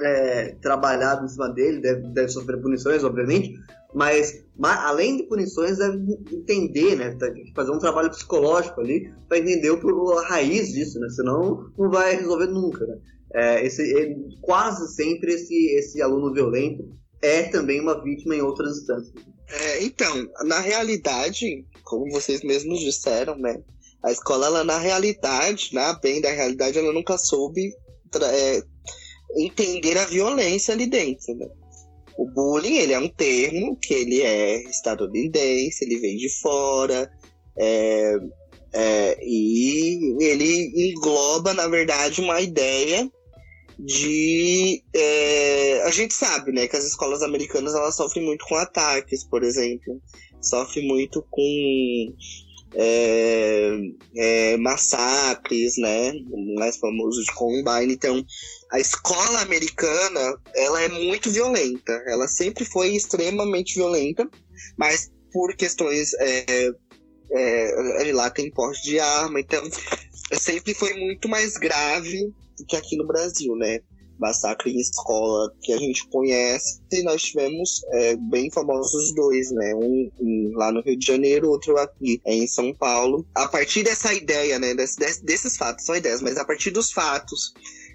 é, 0.00 0.56
trabalhado 0.60 1.24
em 1.24 1.28
cima 1.28 1.48
dele, 1.48 1.80
deve, 1.80 2.02
deve 2.08 2.28
sofrer 2.28 2.60
punições, 2.60 3.04
obviamente, 3.04 3.54
mas, 3.94 4.44
mas, 4.58 4.78
além 4.80 5.16
de 5.16 5.22
punições, 5.24 5.78
deve 5.78 5.98
entender, 6.32 6.96
né? 6.96 7.16
Que 7.16 7.52
fazer 7.54 7.70
um 7.70 7.78
trabalho 7.78 8.10
psicológico 8.10 8.80
ali 8.80 9.12
para 9.28 9.38
entender 9.38 9.70
o, 9.70 10.18
a 10.18 10.26
raiz 10.26 10.72
disso, 10.72 10.98
né? 10.98 11.08
Senão 11.10 11.70
não 11.78 11.90
vai 11.90 12.16
resolver 12.16 12.48
nunca, 12.48 12.84
né? 12.84 12.98
É, 13.32 13.66
esse, 13.66 13.82
ele, 13.82 14.16
quase 14.40 14.94
sempre 14.94 15.32
esse, 15.34 15.54
esse 15.76 16.02
aluno 16.02 16.32
violento 16.32 16.84
é 17.22 17.44
também 17.44 17.80
uma 17.80 18.02
vítima 18.02 18.34
em 18.34 18.42
outras 18.42 18.78
instâncias. 18.78 19.14
É, 19.48 19.84
então, 19.84 20.28
na 20.44 20.58
realidade, 20.58 21.64
como 21.84 22.10
vocês 22.10 22.42
mesmos 22.42 22.80
disseram, 22.80 23.36
né? 23.36 23.62
A 24.02 24.10
escola, 24.10 24.46
ela, 24.46 24.64
na 24.64 24.78
realidade, 24.78 25.70
na 25.72 25.94
bem 25.94 26.20
da 26.20 26.30
realidade, 26.30 26.78
ela 26.78 26.92
nunca 26.92 27.16
soube 27.16 27.72
é, 28.22 28.62
entender 29.36 29.96
a 29.98 30.06
violência 30.06 30.74
ali 30.74 30.86
dentro, 30.86 31.34
né? 31.34 31.46
O 32.16 32.30
bullying, 32.30 32.76
ele 32.76 32.92
é 32.92 32.98
um 32.98 33.08
termo 33.08 33.76
que 33.76 33.92
ele 33.92 34.22
é 34.22 34.62
estadunidense, 34.70 35.84
ele 35.84 35.98
vem 35.98 36.16
de 36.16 36.28
fora, 36.40 37.10
é, 37.58 38.16
é, 38.72 39.18
e 39.22 40.16
ele 40.20 40.90
engloba, 40.90 41.52
na 41.54 41.66
verdade, 41.68 42.20
uma 42.20 42.40
ideia 42.40 43.08
de 43.78 44.82
é, 44.94 45.82
a 45.82 45.90
gente 45.90 46.14
sabe 46.14 46.52
né 46.52 46.68
que 46.68 46.76
as 46.76 46.84
escolas 46.84 47.22
americanas 47.22 47.74
elas 47.74 47.96
sofrem 47.96 48.24
muito 48.24 48.44
com 48.46 48.54
ataques 48.54 49.24
por 49.24 49.42
exemplo 49.42 50.00
sofrem 50.40 50.86
muito 50.86 51.26
com 51.28 52.14
é, 52.76 53.76
é, 54.16 54.56
massacres 54.58 55.76
né 55.76 56.12
o 56.30 56.54
mais 56.54 56.76
famoso 56.76 57.22
de 57.24 57.32
Columbine 57.32 57.94
então 57.94 58.24
a 58.74 58.80
escola 58.80 59.40
americana 59.40 60.36
ela 60.54 60.82
é 60.82 60.88
muito 60.88 61.30
violenta 61.30 61.92
ela 62.06 62.26
sempre 62.28 62.64
foi 62.64 62.94
extremamente 62.94 63.74
violenta 63.74 64.28
mas 64.76 65.10
por 65.32 65.54
questões 65.56 66.12
é, 66.14 66.70
é, 67.32 68.12
lá 68.12 68.30
tem 68.30 68.50
porte 68.50 68.82
de 68.82 68.98
arma 68.98 69.40
então 69.40 69.62
sempre 70.32 70.74
foi 70.74 70.94
muito 70.94 71.28
mais 71.28 71.56
grave 71.56 72.32
que 72.68 72.76
aqui 72.76 72.96
no 72.96 73.06
Brasil, 73.06 73.54
né? 73.56 73.80
Massacre 74.18 74.70
em 74.70 74.78
escola 74.78 75.52
que 75.60 75.72
a 75.72 75.76
gente 75.76 76.06
conhece, 76.08 76.80
e 76.92 77.02
nós 77.02 77.22
tivemos 77.22 77.82
é, 77.92 78.16
bem 78.16 78.48
famosos 78.50 79.12
dois, 79.12 79.50
né? 79.50 79.74
Um, 79.74 80.10
um, 80.20 80.52
lá 80.54 80.70
no 80.70 80.80
Rio 80.82 80.96
de 80.96 81.04
Janeiro, 81.04 81.50
outro 81.50 81.76
aqui 81.76 82.20
em 82.24 82.46
São 82.46 82.72
Paulo. 82.72 83.26
A 83.34 83.48
partir 83.48 83.82
dessa 83.82 84.14
ideia, 84.14 84.58
né? 84.58 84.72
Des, 84.74 84.96
desses 85.20 85.56
fatos, 85.56 85.84
são 85.84 85.96
ideias, 85.96 86.22
mas 86.22 86.36
a 86.36 86.44
partir 86.44 86.70
dos 86.70 86.92
fatos 86.92 87.52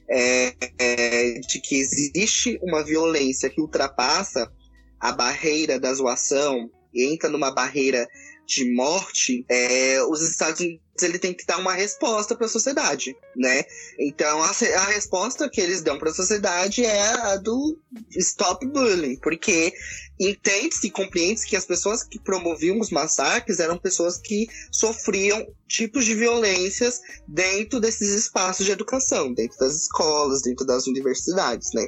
é, 0.10 0.54
é, 0.78 1.34
de 1.40 1.60
que 1.62 1.80
existe 1.80 2.60
uma 2.62 2.84
violência 2.84 3.50
que 3.50 3.62
ultrapassa 3.62 4.52
a 5.00 5.12
barreira 5.12 5.80
da 5.80 5.94
zoação 5.94 6.70
e 6.94 7.06
entra 7.06 7.30
numa 7.30 7.52
barreira 7.52 8.08
de 8.46 8.74
morte, 8.74 9.46
é, 9.48 10.02
os 10.04 10.28
Estados 10.28 10.60
Unidos 10.60 10.82
ele 11.04 11.20
tem 11.20 11.34
que 11.34 11.46
dar 11.46 11.58
uma 11.58 11.74
resposta 11.74 12.36
para 12.36 12.46
a 12.46 12.50
sociedade, 12.50 13.16
né? 13.36 13.64
Então 14.00 14.42
a, 14.44 14.50
a 14.50 14.86
resposta 14.88 15.50
que 15.50 15.62
eles 15.62 15.82
dão 15.82 15.98
para 15.98 16.10
a 16.10 16.14
sociedade 16.14 16.86
é 16.86 17.10
a 17.10 17.36
do 17.38 17.78
stop 18.12 18.66
bullying, 18.66 19.18
porque 19.18 19.74
entende-se 20.20 20.88
e 20.88 20.92
compreende-se 20.92 21.48
que 21.48 21.56
as 21.56 21.66
pessoas 21.66 22.04
que 22.04 22.20
promoviam 22.20 22.80
os 22.80 22.90
massacres 22.90 23.60
eram 23.60 23.78
pessoas 23.78 24.18
que 24.18 24.48
sofriam 24.72 25.48
tipos 25.68 26.04
de 26.04 26.14
violências 26.14 27.02
dentro 27.28 27.80
desses 27.80 28.10
espaços 28.10 28.66
de 28.66 28.72
educação, 28.72 29.34
dentro 29.34 29.58
das 29.58 29.76
escolas, 29.76 30.42
dentro 30.42 30.66
das 30.66 30.88
universidades, 30.88 31.72
né? 31.74 31.88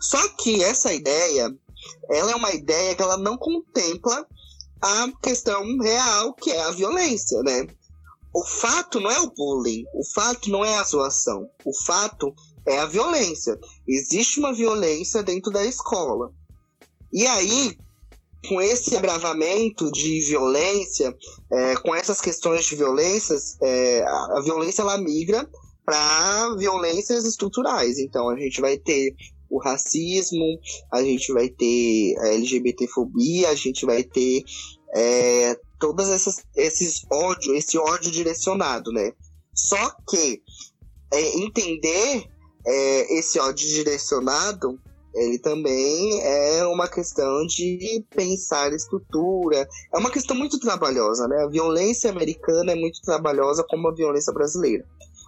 Só 0.00 0.28
que 0.36 0.62
essa 0.62 0.92
ideia, 0.92 1.52
ela 2.10 2.32
é 2.32 2.34
uma 2.36 2.52
ideia 2.52 2.94
que 2.94 3.02
ela 3.02 3.16
não 3.16 3.36
contempla 3.36 4.26
a 4.80 5.10
questão 5.22 5.78
real, 5.78 6.34
que 6.34 6.50
é 6.50 6.60
a 6.60 6.70
violência, 6.70 7.42
né? 7.42 7.66
O 8.34 8.44
fato 8.44 8.98
não 8.98 9.10
é 9.10 9.20
o 9.20 9.30
bullying, 9.30 9.84
o 9.94 10.04
fato 10.12 10.50
não 10.50 10.64
é 10.64 10.76
a 10.76 10.82
zoação, 10.82 11.48
o 11.64 11.72
fato 11.72 12.34
é 12.66 12.78
a 12.78 12.86
violência. 12.86 13.56
Existe 13.86 14.40
uma 14.40 14.52
violência 14.52 15.22
dentro 15.22 15.52
da 15.52 15.64
escola. 15.64 16.32
E 17.12 17.24
aí, 17.26 17.78
com 18.48 18.60
esse 18.60 18.96
agravamento 18.96 19.90
de 19.92 20.20
violência, 20.22 21.16
é, 21.52 21.76
com 21.76 21.94
essas 21.94 22.20
questões 22.20 22.66
de 22.66 22.74
violências, 22.74 23.56
é, 23.62 24.02
a, 24.02 24.38
a 24.38 24.42
violência 24.42 24.82
ela 24.82 24.98
migra 24.98 25.48
para 25.84 26.56
violências 26.56 27.24
estruturais. 27.24 27.98
Então, 27.98 28.28
a 28.28 28.36
gente 28.36 28.60
vai 28.60 28.76
ter 28.76 29.14
o 29.48 29.58
racismo, 29.58 30.58
a 30.92 31.04
gente 31.04 31.32
vai 31.32 31.48
ter 31.48 32.16
a 32.18 32.28
LGBTfobia, 32.30 33.50
a 33.50 33.54
gente 33.54 33.86
vai 33.86 34.02
ter 34.02 34.42
é, 34.94 35.56
todas 35.84 36.08
essas 36.08 36.42
esses 36.56 37.04
ódio, 37.12 37.54
esse 37.54 37.76
ódio 37.76 38.10
direcionado, 38.10 38.90
né? 38.90 39.12
Só 39.54 39.94
que 40.08 40.42
é, 41.12 41.36
entender 41.36 42.24
é, 42.66 43.18
esse 43.18 43.38
ódio 43.38 43.68
direcionado, 43.68 44.80
ele 45.14 45.38
também 45.38 46.22
é 46.22 46.64
uma 46.66 46.88
questão 46.88 47.46
de 47.46 48.02
pensar 48.08 48.72
estrutura. 48.72 49.68
É 49.94 49.98
uma 49.98 50.10
questão 50.10 50.34
muito 50.34 50.58
trabalhosa, 50.58 51.28
né? 51.28 51.44
A 51.44 51.48
violência 51.48 52.10
americana 52.10 52.72
é 52.72 52.74
muito 52.74 53.02
trabalhosa 53.02 53.62
como 53.68 53.86
a 53.88 53.94
violência 53.94 54.32
brasileira. 54.32 54.86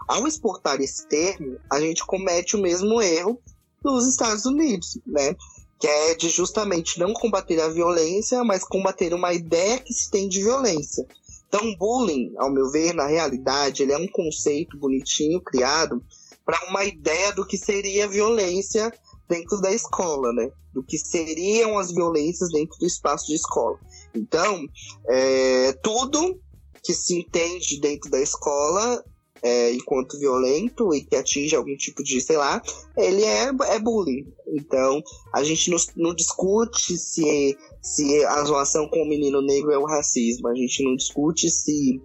Ao 0.09 0.27
exportar 0.27 0.81
esse 0.81 1.07
termo, 1.07 1.59
a 1.71 1.79
gente 1.79 2.03
comete 2.07 2.57
o 2.57 2.63
mesmo 2.63 3.03
erro 3.03 3.39
dos 3.83 4.09
Estados 4.09 4.47
Unidos, 4.47 4.99
né? 5.07 5.37
Que 5.79 5.87
é 5.87 6.15
de 6.15 6.29
justamente 6.29 6.99
não 6.99 7.13
combater 7.13 7.61
a 7.61 7.69
violência, 7.69 8.43
mas 8.43 8.65
combater 8.65 9.13
uma 9.13 9.33
ideia 9.33 9.79
que 9.79 9.93
se 9.93 10.11
tem 10.11 10.29
de 10.29 10.43
violência. 10.43 11.07
Então, 11.49 11.75
bullying, 11.77 12.35
ao 12.39 12.51
meu 12.51 12.71
ver, 12.71 12.95
na 12.95 13.07
realidade, 13.07 13.83
ele 13.83 13.93
é 13.93 13.99
um 13.99 14.09
conceito 14.09 14.79
bonitinho 14.79 15.41
criado 15.41 16.03
para 16.45 16.65
uma 16.69 16.85
ideia 16.85 17.33
do 17.33 17.47
que 17.47 17.57
seria 17.57 18.09
violência 18.09 18.93
dentro 19.29 19.61
da 19.61 19.73
escola, 19.73 20.33
né? 20.33 20.51
Do 20.73 20.83
que 20.83 20.99
seriam 20.99 21.79
as 21.79 21.93
violências 21.93 22.51
dentro 22.51 22.79
do 22.79 22.87
espaço 22.87 23.27
de 23.27 23.35
escola. 23.35 23.79
Então, 24.15 24.65
é, 25.09 25.73
tudo 25.83 26.41
que 26.83 26.95
se 26.95 27.19
entende 27.19 27.81
dentro 27.81 28.11
da 28.11 28.21
escola 28.21 29.05
é, 29.47 29.73
enquanto 29.73 30.19
violento 30.19 30.93
e 30.93 31.03
que 31.03 31.15
atinge 31.15 31.55
algum 31.55 31.77
tipo 31.77 32.03
de, 32.03 32.21
sei 32.21 32.37
lá, 32.37 32.61
ele 32.97 33.23
é, 33.23 33.45
é 33.45 33.79
bullying. 33.79 34.27
Então, 34.49 35.01
a 35.33 35.45
gente 35.45 35.71
não, 35.71 35.77
não 35.97 36.15
discute 36.15 36.99
se, 36.99 37.57
se 37.81 38.25
a 38.25 38.43
zoação 38.43 38.89
com 38.89 39.03
o 39.03 39.09
menino 39.09 39.41
negro 39.41 39.71
é 39.71 39.79
o 39.79 39.85
racismo, 39.85 40.49
a 40.49 40.55
gente 40.55 40.83
não 40.83 40.97
discute 40.97 41.49
se 41.49 42.01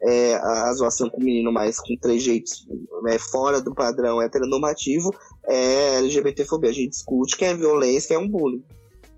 é, 0.00 0.36
a 0.36 0.72
zoação 0.72 1.10
com 1.10 1.20
o 1.20 1.24
menino 1.24 1.52
mais 1.52 1.78
com 1.78 1.94
trejeitos 2.00 2.66
é, 3.08 3.18
fora 3.18 3.60
do 3.60 3.74
padrão 3.74 4.22
heteronormativo 4.22 5.14
é 5.44 5.98
LGBTfobia. 5.98 6.70
A 6.70 6.74
gente 6.74 6.90
discute 6.92 7.36
que 7.36 7.44
é 7.44 7.54
violência, 7.54 8.08
que 8.08 8.14
é 8.14 8.18
um 8.18 8.28
bullying. 8.28 8.64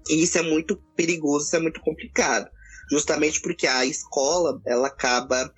E 0.09 0.21
isso 0.21 0.37
é 0.37 0.43
muito 0.43 0.77
perigoso, 0.97 1.47
isso 1.47 1.57
é 1.57 1.61
muito 1.61 1.81
complicado. 1.81 2.51
Justamente 2.91 3.41
porque 3.41 3.69
a 3.69 3.85
escola, 3.85 4.61
ela 4.67 4.89
acaba 4.89 5.53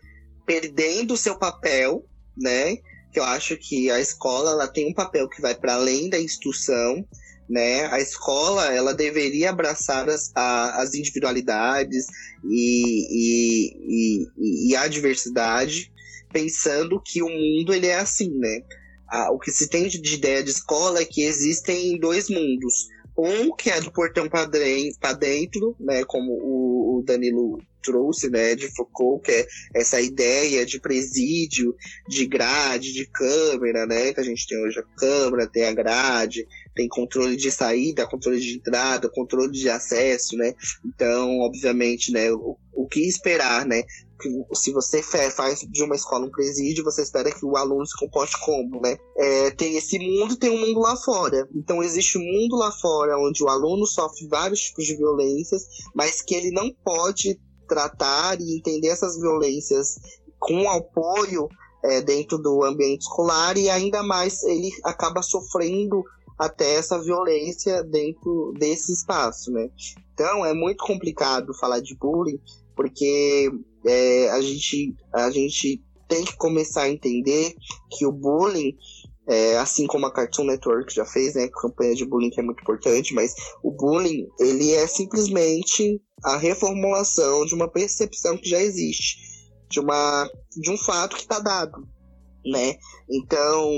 perdendo 0.44 1.14
o 1.14 1.16
seu 1.16 1.38
papel, 1.38 2.04
né? 2.36 2.76
Que 3.12 3.18
eu 3.18 3.24
acho 3.24 3.56
que 3.56 3.90
a 3.90 4.00
escola 4.00 4.52
ela 4.52 4.68
tem 4.68 4.88
um 4.88 4.94
papel 4.94 5.28
que 5.28 5.40
vai 5.40 5.54
para 5.54 5.74
além 5.74 6.08
da 6.08 6.20
instrução, 6.20 7.04
né? 7.48 7.86
A 7.86 8.00
escola 8.00 8.72
ela 8.72 8.94
deveria 8.94 9.50
abraçar 9.50 10.08
as, 10.08 10.30
a, 10.34 10.82
as 10.82 10.94
individualidades 10.94 12.06
e, 12.44 13.06
e, 13.10 14.26
e, 14.38 14.70
e, 14.70 14.76
a 14.76 14.86
diversidade, 14.86 15.92
pensando 16.32 17.02
que 17.04 17.22
o 17.22 17.28
mundo 17.28 17.74
ele 17.74 17.88
é 17.88 17.96
assim, 17.96 18.30
né? 18.38 18.62
o 19.32 19.40
que 19.40 19.50
se 19.50 19.68
tem 19.68 19.88
de 19.88 20.14
ideia 20.14 20.40
de 20.42 20.50
escola 20.50 21.00
é 21.00 21.04
que 21.04 21.22
existem 21.22 21.98
dois 21.98 22.28
mundos. 22.28 22.86
Um 23.26 23.54
que 23.54 23.70
é 23.70 23.80
do 23.80 23.92
portão 23.92 24.28
para 24.28 24.44
dentro, 24.46 25.76
né? 25.78 26.04
Como 26.04 26.32
o, 26.32 26.70
Danilo 27.02 27.58
trouxe, 27.82 28.28
né, 28.28 28.54
de 28.54 28.68
Foucault, 28.68 29.24
que 29.24 29.32
é 29.32 29.46
essa 29.74 30.00
ideia 30.00 30.64
de 30.66 30.78
presídio, 30.80 31.74
de 32.08 32.26
grade, 32.26 32.92
de 32.92 33.06
câmera, 33.06 33.86
né, 33.86 34.12
que 34.12 34.20
a 34.20 34.22
gente 34.22 34.46
tem 34.46 34.62
hoje 34.62 34.78
a 34.78 34.98
câmera, 34.98 35.48
tem 35.48 35.64
a 35.64 35.72
grade, 35.72 36.46
tem 36.74 36.86
controle 36.88 37.36
de 37.36 37.50
saída, 37.50 38.06
controle 38.06 38.38
de 38.38 38.56
entrada, 38.56 39.08
controle 39.08 39.52
de 39.52 39.68
acesso, 39.68 40.36
né, 40.36 40.52
então, 40.84 41.38
obviamente, 41.38 42.12
né, 42.12 42.30
o, 42.30 42.56
o 42.72 42.86
que 42.86 43.00
esperar, 43.00 43.64
né, 43.64 43.82
se 44.52 44.72
você 44.72 45.02
faz 45.02 45.60
de 45.60 45.82
uma 45.82 45.94
escola 45.94 46.26
um 46.26 46.30
presídio, 46.30 46.84
você 46.84 47.02
espera 47.02 47.30
que 47.32 47.44
o 47.44 47.56
aluno 47.56 47.86
se 47.86 47.96
comporte 47.96 48.38
como, 48.40 48.80
né? 48.80 48.96
É, 49.16 49.50
tem 49.50 49.76
esse 49.76 49.98
mundo 49.98 50.36
tem 50.36 50.50
um 50.50 50.66
mundo 50.66 50.80
lá 50.80 50.96
fora. 50.96 51.48
Então 51.54 51.82
existe 51.82 52.18
um 52.18 52.22
mundo 52.22 52.56
lá 52.56 52.70
fora 52.72 53.18
onde 53.18 53.42
o 53.42 53.48
aluno 53.48 53.86
sofre 53.86 54.26
vários 54.28 54.60
tipos 54.60 54.84
de 54.84 54.96
violências, 54.96 55.66
mas 55.94 56.20
que 56.22 56.34
ele 56.34 56.50
não 56.50 56.70
pode 56.84 57.40
tratar 57.68 58.40
e 58.40 58.56
entender 58.56 58.88
essas 58.88 59.18
violências 59.18 59.96
com 60.38 60.68
apoio 60.68 61.48
é, 61.84 62.00
dentro 62.00 62.38
do 62.38 62.64
ambiente 62.64 63.02
escolar 63.02 63.56
e 63.56 63.70
ainda 63.70 64.02
mais 64.02 64.42
ele 64.42 64.70
acaba 64.84 65.22
sofrendo 65.22 66.02
até 66.38 66.74
essa 66.74 66.98
violência 66.98 67.84
dentro 67.84 68.52
desse 68.58 68.92
espaço, 68.92 69.50
né? 69.52 69.68
Então 70.14 70.44
é 70.44 70.54
muito 70.54 70.84
complicado 70.84 71.54
falar 71.54 71.80
de 71.80 71.94
bullying 71.94 72.40
porque 72.74 73.50
é, 73.86 74.30
a, 74.30 74.40
gente, 74.40 74.94
a 75.12 75.30
gente 75.30 75.82
tem 76.08 76.24
que 76.24 76.36
começar 76.36 76.82
a 76.82 76.90
entender 76.90 77.54
que 77.90 78.06
o 78.06 78.12
bullying 78.12 78.76
é, 79.30 79.56
assim 79.58 79.86
como 79.86 80.06
a 80.06 80.12
Cartoon 80.12 80.44
Network 80.44 80.92
já 80.92 81.04
fez, 81.04 81.34
né, 81.34 81.48
campanha 81.48 81.94
de 81.94 82.04
bullying 82.04 82.30
que 82.30 82.40
é 82.40 82.42
muito 82.42 82.60
importante, 82.62 83.14
mas 83.14 83.32
o 83.62 83.70
bullying 83.70 84.26
ele 84.40 84.72
é 84.72 84.86
simplesmente 84.88 86.00
a 86.24 86.36
reformulação 86.36 87.46
de 87.46 87.54
uma 87.54 87.68
percepção 87.68 88.36
que 88.36 88.48
já 88.48 88.60
existe, 88.60 89.18
de 89.70 89.78
uma 89.78 90.28
de 90.56 90.70
um 90.70 90.76
fato 90.76 91.14
que 91.14 91.22
está 91.22 91.38
dado, 91.38 91.86
né? 92.44 92.74
Então 93.08 93.70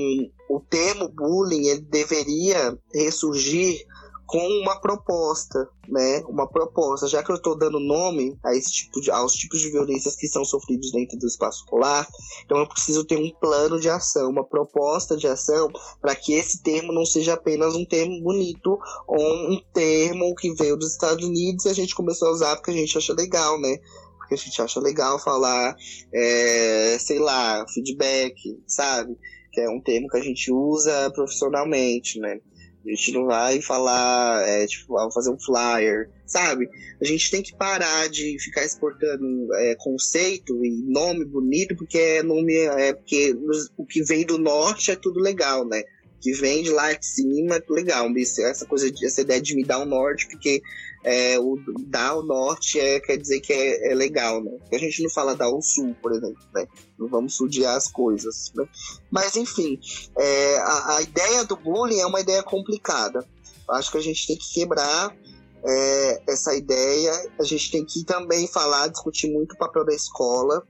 o 0.48 0.60
termo 0.60 1.08
bullying 1.08 1.66
ele 1.66 1.82
deveria 1.82 2.78
ressurgir 2.94 3.84
com 4.32 4.62
uma 4.62 4.80
proposta, 4.80 5.68
né? 5.86 6.22
Uma 6.26 6.48
proposta, 6.48 7.06
já 7.06 7.22
que 7.22 7.30
eu 7.30 7.36
estou 7.36 7.54
dando 7.54 7.78
nome 7.78 8.34
a 8.42 8.56
esse 8.56 8.72
tipo 8.72 8.98
de, 8.98 9.10
aos 9.10 9.34
tipos 9.34 9.60
de 9.60 9.68
violências 9.70 10.16
que 10.16 10.26
são 10.26 10.42
sofridos 10.42 10.90
dentro 10.90 11.18
do 11.18 11.26
espaço 11.26 11.58
escolar, 11.58 12.08
então 12.42 12.56
eu 12.56 12.66
preciso 12.66 13.04
ter 13.04 13.18
um 13.18 13.28
plano 13.28 13.78
de 13.78 13.90
ação, 13.90 14.30
uma 14.30 14.42
proposta 14.42 15.18
de 15.18 15.26
ação, 15.26 15.70
para 16.00 16.14
que 16.14 16.32
esse 16.32 16.62
termo 16.62 16.94
não 16.94 17.04
seja 17.04 17.34
apenas 17.34 17.76
um 17.76 17.84
termo 17.84 18.22
bonito 18.22 18.78
ou 19.06 19.52
um 19.52 19.60
termo 19.74 20.34
que 20.34 20.54
veio 20.54 20.78
dos 20.78 20.92
Estados 20.92 21.26
Unidos 21.26 21.66
e 21.66 21.68
a 21.68 21.74
gente 21.74 21.94
começou 21.94 22.28
a 22.28 22.32
usar 22.32 22.56
porque 22.56 22.70
a 22.70 22.74
gente 22.74 22.96
acha 22.96 23.12
legal, 23.12 23.60
né? 23.60 23.76
Porque 24.16 24.32
a 24.32 24.38
gente 24.38 24.62
acha 24.62 24.80
legal 24.80 25.18
falar, 25.18 25.76
é, 26.10 26.96
sei 26.98 27.18
lá, 27.18 27.66
feedback, 27.68 28.58
sabe? 28.66 29.14
Que 29.52 29.60
é 29.60 29.68
um 29.68 29.82
termo 29.82 30.08
que 30.08 30.16
a 30.16 30.22
gente 30.22 30.50
usa 30.50 31.10
profissionalmente, 31.10 32.18
né? 32.18 32.40
A 32.84 32.90
gente 32.90 33.12
não 33.12 33.26
vai 33.26 33.60
falar, 33.60 34.46
é, 34.48 34.66
tipo, 34.66 34.98
ah, 34.98 35.10
fazer 35.10 35.30
um 35.30 35.38
flyer, 35.38 36.10
sabe? 36.26 36.68
A 37.00 37.04
gente 37.04 37.30
tem 37.30 37.42
que 37.42 37.54
parar 37.54 38.08
de 38.08 38.36
ficar 38.40 38.64
exportando 38.64 39.54
é, 39.54 39.76
conceito 39.76 40.64
e 40.64 40.70
nome 40.70 41.24
bonito, 41.24 41.76
porque 41.76 41.98
é 41.98 42.22
nome, 42.22 42.54
é 42.54 42.92
porque 42.92 43.36
o 43.76 43.86
que 43.86 44.02
vem 44.02 44.26
do 44.26 44.38
norte 44.38 44.90
é 44.90 44.96
tudo 44.96 45.20
legal, 45.20 45.64
né? 45.64 45.82
Que 46.20 46.32
vem 46.32 46.62
de 46.62 46.70
lá 46.70 46.92
de 46.92 47.06
cima 47.06 47.56
é 47.56 47.62
legal. 47.68 48.08
Essa 48.16 48.66
coisa, 48.66 48.90
essa 49.02 49.20
ideia 49.20 49.40
de 49.40 49.54
me 49.54 49.64
dar 49.64 49.78
o 49.78 49.86
norte, 49.86 50.26
porque 50.28 50.62
é, 51.04 51.38
o 51.38 51.58
dar 51.86 52.16
o 52.16 52.22
norte 52.22 52.78
é, 52.78 53.00
quer 53.00 53.16
dizer 53.16 53.40
que 53.40 53.52
é, 53.52 53.90
é, 53.90 53.94
legal, 53.94 54.42
né? 54.42 54.52
A 54.72 54.78
gente 54.78 55.02
não 55.02 55.10
fala 55.10 55.34
dar 55.34 55.48
o 55.48 55.60
sul, 55.60 55.96
por 56.00 56.12
exemplo, 56.12 56.42
né? 56.54 56.66
Não 56.98 57.08
vamos 57.08 57.34
sudiar 57.34 57.76
as 57.76 57.88
coisas, 57.88 58.52
né? 58.54 58.66
Mas, 59.10 59.36
enfim, 59.36 59.78
é, 60.16 60.58
a, 60.58 60.96
a, 60.96 61.02
ideia 61.02 61.44
do 61.44 61.56
bullying 61.56 62.00
é 62.00 62.06
uma 62.06 62.20
ideia 62.20 62.42
complicada. 62.42 63.26
Acho 63.70 63.90
que 63.90 63.98
a 63.98 64.02
gente 64.02 64.26
tem 64.26 64.36
que 64.36 64.54
quebrar 64.54 65.16
é, 65.64 66.22
essa 66.28 66.54
ideia. 66.54 67.12
A 67.38 67.44
gente 67.44 67.70
tem 67.70 67.84
que 67.84 68.04
também 68.04 68.46
falar, 68.46 68.88
discutir 68.88 69.30
muito 69.32 69.52
o 69.52 69.58
papel 69.58 69.84
da 69.84 69.94
escola. 69.94 70.62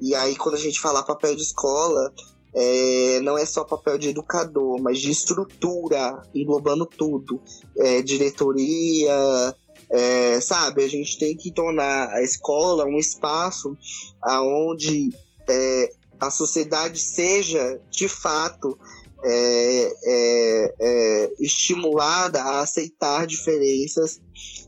E 0.00 0.14
aí, 0.14 0.36
quando 0.36 0.54
a 0.54 0.60
gente 0.60 0.80
falar 0.80 1.02
papel 1.02 1.34
de 1.34 1.42
escola, 1.42 2.12
é, 2.54 3.20
não 3.20 3.36
é 3.36 3.44
só 3.44 3.64
papel 3.64 3.98
de 3.98 4.10
educador, 4.10 4.80
mas 4.80 5.00
de 5.00 5.10
estrutura, 5.10 6.22
englobando 6.32 6.86
tudo. 6.86 7.40
É, 7.76 8.02
diretoria, 8.02 9.12
é, 9.90 10.40
sabe, 10.40 10.84
a 10.84 10.88
gente 10.88 11.18
tem 11.18 11.36
que 11.36 11.52
tornar 11.52 12.08
a 12.10 12.22
escola 12.22 12.84
um 12.84 12.98
espaço 12.98 13.76
onde 14.22 15.10
é, 15.48 15.92
a 16.18 16.30
sociedade 16.30 17.00
seja, 17.00 17.80
de 17.90 18.08
fato, 18.08 18.78
é, 19.22 19.94
é, 20.04 20.74
é, 20.80 21.32
estimulada 21.40 22.42
a 22.42 22.60
aceitar 22.60 23.26
diferenças 23.26 24.20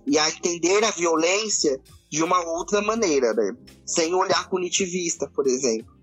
e 0.06 0.18
a 0.18 0.28
entender 0.28 0.84
a 0.84 0.90
violência 0.90 1.80
de 2.08 2.22
uma 2.22 2.40
outra 2.52 2.80
maneira, 2.80 3.34
né? 3.34 3.56
sem 3.84 4.14
olhar 4.14 4.48
punitivista, 4.48 5.28
por 5.28 5.46
exemplo 5.46 5.95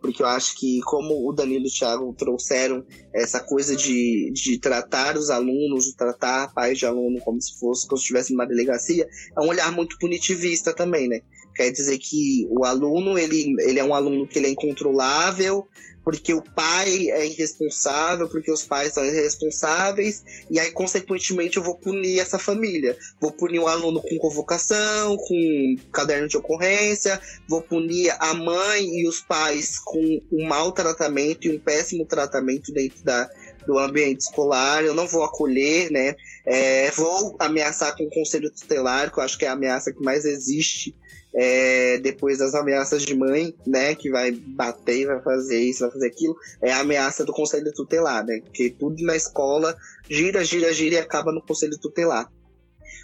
porque 0.00 0.22
eu 0.22 0.26
acho 0.26 0.56
que 0.56 0.80
como 0.82 1.28
o 1.28 1.32
Danilo 1.32 1.64
e 1.64 1.68
o 1.68 1.72
Thiago 1.72 2.14
trouxeram 2.16 2.84
essa 3.12 3.40
coisa 3.40 3.74
de, 3.74 4.30
de 4.32 4.58
tratar 4.58 5.16
os 5.16 5.30
alunos, 5.30 5.84
de 5.84 5.96
tratar 5.96 6.52
pais 6.52 6.78
de 6.78 6.86
aluno 6.86 7.20
como 7.20 7.40
se 7.40 7.58
fosse 7.58 7.86
como 7.86 7.98
se 7.98 8.04
estivesse 8.04 8.32
numa 8.32 8.46
delegacia, 8.46 9.08
é 9.36 9.40
um 9.40 9.48
olhar 9.48 9.72
muito 9.72 9.98
punitivista 9.98 10.72
também, 10.72 11.08
né? 11.08 11.20
Quer 11.58 11.72
dizer 11.72 11.98
que 11.98 12.46
o 12.50 12.64
aluno, 12.64 13.18
ele, 13.18 13.52
ele 13.58 13.80
é 13.80 13.84
um 13.84 13.92
aluno 13.92 14.28
que 14.28 14.38
ele 14.38 14.46
é 14.46 14.50
incontrolável, 14.50 15.66
porque 16.04 16.32
o 16.32 16.40
pai 16.40 17.10
é 17.10 17.26
irresponsável, 17.26 18.28
porque 18.28 18.48
os 18.52 18.62
pais 18.62 18.94
são 18.94 19.04
irresponsáveis, 19.04 20.22
e 20.48 20.60
aí, 20.60 20.70
consequentemente, 20.70 21.56
eu 21.56 21.62
vou 21.64 21.74
punir 21.74 22.20
essa 22.20 22.38
família. 22.38 22.96
Vou 23.20 23.32
punir 23.32 23.58
o 23.58 23.66
aluno 23.66 24.00
com 24.00 24.18
convocação, 24.18 25.16
com 25.16 25.76
caderno 25.92 26.28
de 26.28 26.36
ocorrência, 26.36 27.20
vou 27.48 27.60
punir 27.60 28.14
a 28.20 28.34
mãe 28.34 28.84
e 28.84 29.08
os 29.08 29.20
pais 29.20 29.80
com 29.80 30.20
um 30.30 30.46
mau 30.46 30.70
tratamento 30.70 31.48
e 31.48 31.56
um 31.56 31.58
péssimo 31.58 32.06
tratamento 32.06 32.72
dentro 32.72 33.02
da, 33.02 33.28
do 33.66 33.80
ambiente 33.80 34.20
escolar, 34.20 34.84
eu 34.84 34.94
não 34.94 35.08
vou 35.08 35.24
acolher, 35.24 35.90
né? 35.90 36.14
É, 36.46 36.92
vou 36.92 37.34
ameaçar 37.40 37.96
com 37.96 38.04
o 38.04 38.10
conselho 38.10 38.48
tutelar, 38.48 39.12
que 39.12 39.18
eu 39.18 39.24
acho 39.24 39.36
que 39.36 39.44
é 39.44 39.48
a 39.48 39.54
ameaça 39.54 39.92
que 39.92 40.00
mais 40.04 40.24
existe 40.24 40.94
é, 41.34 41.98
depois 41.98 42.38
das 42.38 42.54
ameaças 42.54 43.02
de 43.02 43.14
mãe, 43.14 43.54
né, 43.66 43.94
que 43.94 44.10
vai 44.10 44.32
bater, 44.32 45.06
vai 45.06 45.20
fazer 45.20 45.60
isso, 45.60 45.80
vai 45.80 45.90
fazer 45.90 46.06
aquilo, 46.06 46.36
é 46.62 46.72
a 46.72 46.80
ameaça 46.80 47.24
do 47.24 47.32
conselho 47.32 47.72
tutelar, 47.72 48.24
né, 48.24 48.40
porque 48.40 48.70
tudo 48.70 49.02
na 49.04 49.16
escola 49.16 49.76
gira, 50.08 50.44
gira, 50.44 50.72
gira 50.72 50.96
e 50.96 50.98
acaba 50.98 51.32
no 51.32 51.42
conselho 51.42 51.78
tutelar. 51.78 52.30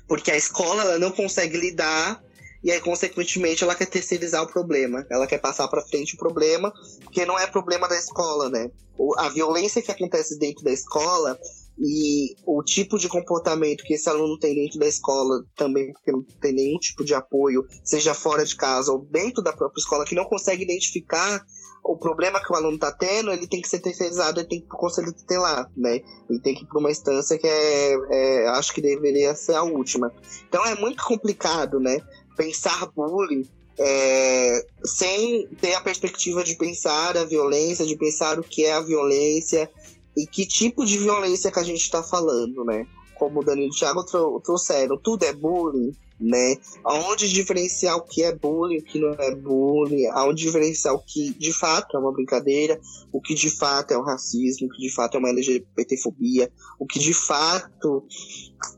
Porque 0.07 0.31
a 0.31 0.37
escola 0.37 0.83
ela 0.83 0.99
não 0.99 1.11
consegue 1.11 1.57
lidar 1.57 2.23
e 2.65 2.73
aí, 2.73 2.81
consequentemente, 2.81 3.63
ela 3.63 3.75
quer 3.75 3.85
terceirizar 3.85 4.43
o 4.43 4.47
problema. 4.47 5.07
Ela 5.11 5.27
quer 5.27 5.37
passar 5.37 5.69
para 5.69 5.83
frente 5.83 6.15
o 6.15 6.19
problema, 6.19 6.73
porque 7.03 7.27
não 7.27 7.39
é 7.39 7.47
problema 7.47 7.87
da 7.87 7.99
escola, 7.99 8.49
né? 8.49 8.71
A 9.19 9.29
violência 9.29 9.83
que 9.83 9.93
acontece 9.93 10.39
dentro 10.39 10.65
da 10.65 10.73
escola 10.73 11.39
e 11.79 12.37
o 12.47 12.63
tipo 12.63 12.99
de 12.99 13.09
comportamento 13.09 13.85
que 13.85 13.95
esse 13.95 14.09
aluno 14.09 14.39
tem 14.39 14.55
dentro 14.55 14.79
da 14.79 14.87
escola 14.87 15.45
também, 15.57 15.93
porque 15.93 16.13
não 16.13 16.23
tem 16.41 16.53
nenhum 16.53 16.79
tipo 16.79 17.05
de 17.05 17.15
apoio, 17.15 17.67
seja 17.83 18.15
fora 18.15 18.45
de 18.45 18.55
casa 18.55 18.93
ou 18.93 19.05
dentro 19.11 19.43
da 19.43 19.53
própria 19.53 19.81
escola, 19.81 20.05
que 20.05 20.15
não 20.15 20.25
consegue 20.25 20.63
identificar 20.63 21.45
o 21.83 21.99
problema 21.99 22.43
que 22.43 22.51
o 22.51 22.57
aluno 22.57 22.77
está 22.77 22.91
tendo, 22.91 23.31
ele 23.31 23.47
tem 23.47 23.61
que 23.61 23.69
ser 23.69 23.81
terceirizado, 23.81 24.41
ele 24.41 24.49
tem 24.49 24.59
que 24.61 24.65
ir 24.65 24.69
para 24.69 24.77
o 24.77 24.81
conselho 24.81 25.13
tutelar, 25.13 25.71
né? 25.77 26.01
Ele 26.31 26.41
tem 26.41 26.55
que 26.55 26.65
ir 26.65 26.67
para 26.67 26.79
uma 26.79 26.91
instância 26.91 27.39
que 27.39 27.47
é, 27.47 27.95
é, 28.11 28.49
acho 28.49 28.73
que 28.73 28.81
deveria 28.81 29.35
ser 29.35 29.55
a 29.55 29.63
última. 29.63 30.11
Então 30.49 30.65
é 30.65 30.75
muito 30.77 31.05
complicado, 31.05 31.79
né? 31.79 32.01
Pensar 32.37 32.87
bullying 32.97 33.47
é, 33.79 34.67
sem 34.85 35.49
ter 35.61 35.75
a 35.75 35.81
perspectiva 35.81 36.45
de 36.45 36.57
pensar 36.57 37.17
a 37.17 37.25
violência, 37.25 37.85
de 37.85 37.97
pensar 37.97 38.39
o 38.39 38.43
que 38.43 38.65
é 38.65 38.73
a 38.73 38.81
violência, 38.81 39.71
e 40.17 40.27
que 40.27 40.47
tipo 40.47 40.85
de 40.85 40.99
violência 40.99 41.51
que 41.51 41.59
a 41.59 41.65
gente 41.65 41.81
está 41.81 42.03
falando, 42.03 42.65
né? 42.65 42.87
Como 43.15 43.41
o 43.41 43.45
Danilo 43.45 43.69
e 43.69 43.71
o 43.71 43.75
Thiago 43.75 44.05
trouxeram, 44.41 44.99
tudo 44.99 45.25
é 45.25 45.33
bullying, 45.33 45.93
né? 46.21 46.57
Aonde 46.85 47.33
diferenciar 47.33 47.97
o 47.97 48.03
que 48.03 48.23
é 48.23 48.35
bullying, 48.35 48.79
o 48.79 48.83
que 48.83 48.99
não 48.99 49.11
é 49.13 49.35
bullying, 49.35 50.07
aonde 50.07 50.43
diferenciar 50.43 50.95
o 50.95 51.03
que 51.05 51.31
de 51.35 51.53
fato 51.53 51.97
é 51.97 52.01
uma 52.01 52.13
brincadeira, 52.13 52.81
o 53.13 53.21
que 53.21 53.35
de 53.35 53.51
fato 53.51 53.93
é 53.93 53.99
o 53.99 54.03
racismo, 54.03 54.67
o 54.67 54.71
que 54.71 54.83
de 54.83 54.93
fato 54.93 55.17
é 55.17 55.19
uma 55.19 55.31
LGBTfobia, 55.31 56.51
o 56.79 56.87
que 56.87 56.99
de 56.99 57.15
fato 57.15 58.05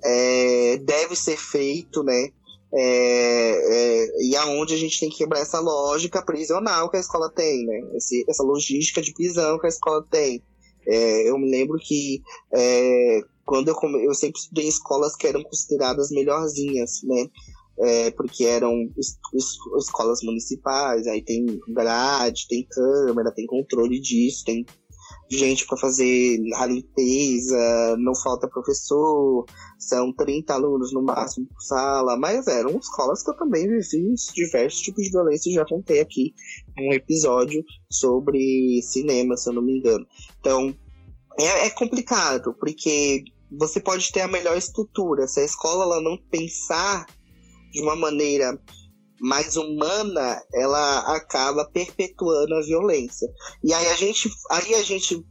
é, 0.04 0.78
deve 0.78 1.14
ser 1.14 1.36
feito, 1.36 2.02
né? 2.02 2.30
É, 2.74 2.82
é, 2.82 4.22
e 4.22 4.36
aonde 4.36 4.74
a 4.74 4.76
gente 4.76 4.98
tem 4.98 5.08
que 5.08 5.18
quebrar 5.18 5.40
essa 5.40 5.60
lógica 5.60 6.20
prisional 6.20 6.90
que 6.90 6.96
a 6.96 7.00
escola 7.00 7.30
tem, 7.30 7.64
né? 7.64 7.80
Esse, 7.94 8.24
essa 8.28 8.42
logística 8.42 9.00
de 9.00 9.14
prisão 9.14 9.58
que 9.58 9.66
a 9.66 9.70
escola 9.70 10.04
tem. 10.10 10.42
É, 10.86 11.28
eu 11.28 11.38
me 11.38 11.50
lembro 11.50 11.78
que 11.78 12.22
é, 12.54 13.20
quando 13.44 13.68
eu, 13.68 13.76
eu 14.00 14.14
sempre 14.14 14.40
estudei 14.40 14.68
escolas 14.68 15.16
que 15.16 15.26
eram 15.26 15.42
consideradas 15.42 16.10
melhorzinhas, 16.10 17.02
né? 17.04 17.26
É, 17.78 18.10
porque 18.12 18.44
eram 18.44 18.90
es, 18.96 19.18
es, 19.34 19.56
escolas 19.78 20.22
municipais, 20.22 21.06
aí 21.06 21.22
tem 21.22 21.44
grade, 21.68 22.46
tem 22.48 22.66
câmera, 22.70 23.30
tem 23.30 23.46
controle 23.46 24.00
disso, 24.00 24.44
tem 24.46 24.64
gente 25.28 25.66
para 25.66 25.76
fazer 25.76 26.38
a 26.54 26.66
limpeza, 26.66 27.96
não 27.98 28.14
falta 28.14 28.48
professor, 28.48 29.44
são 29.78 30.12
30 30.12 30.54
alunos 30.54 30.92
no 30.92 31.02
máximo 31.02 31.46
por 31.46 31.60
sala, 31.62 32.16
mas 32.16 32.46
eram 32.46 32.78
escolas 32.78 33.22
que 33.22 33.30
eu 33.30 33.36
também 33.36 33.68
vivi 33.68 34.14
diversos 34.34 34.80
tipos 34.80 35.04
de 35.04 35.10
violência, 35.10 35.52
já 35.52 35.64
contei 35.64 36.00
aqui 36.00 36.34
um 36.78 36.92
episódio 36.92 37.64
sobre 37.90 38.80
cinema, 38.82 39.36
se 39.36 39.48
eu 39.48 39.54
não 39.54 39.62
me 39.62 39.78
engano. 39.78 40.06
Então, 40.40 40.74
é, 41.38 41.66
é 41.66 41.70
complicado, 41.70 42.54
porque 42.58 43.24
você 43.50 43.80
pode 43.80 44.10
ter 44.12 44.22
a 44.22 44.28
melhor 44.28 44.56
estrutura, 44.56 45.26
se 45.26 45.40
a 45.40 45.44
escola 45.44 45.84
ela 45.84 46.00
não 46.00 46.16
pensar 46.30 47.06
de 47.72 47.82
uma 47.82 47.96
maneira 47.96 48.58
mais 49.20 49.56
humana, 49.56 50.42
ela 50.52 51.16
acaba 51.16 51.64
perpetuando 51.64 52.54
a 52.54 52.62
violência. 52.62 53.28
E 53.62 53.72
aí 53.72 53.88
a 53.88 53.94
gente, 53.94 54.30
aí 54.50 54.74
a 54.74 54.82
gente 54.82 55.24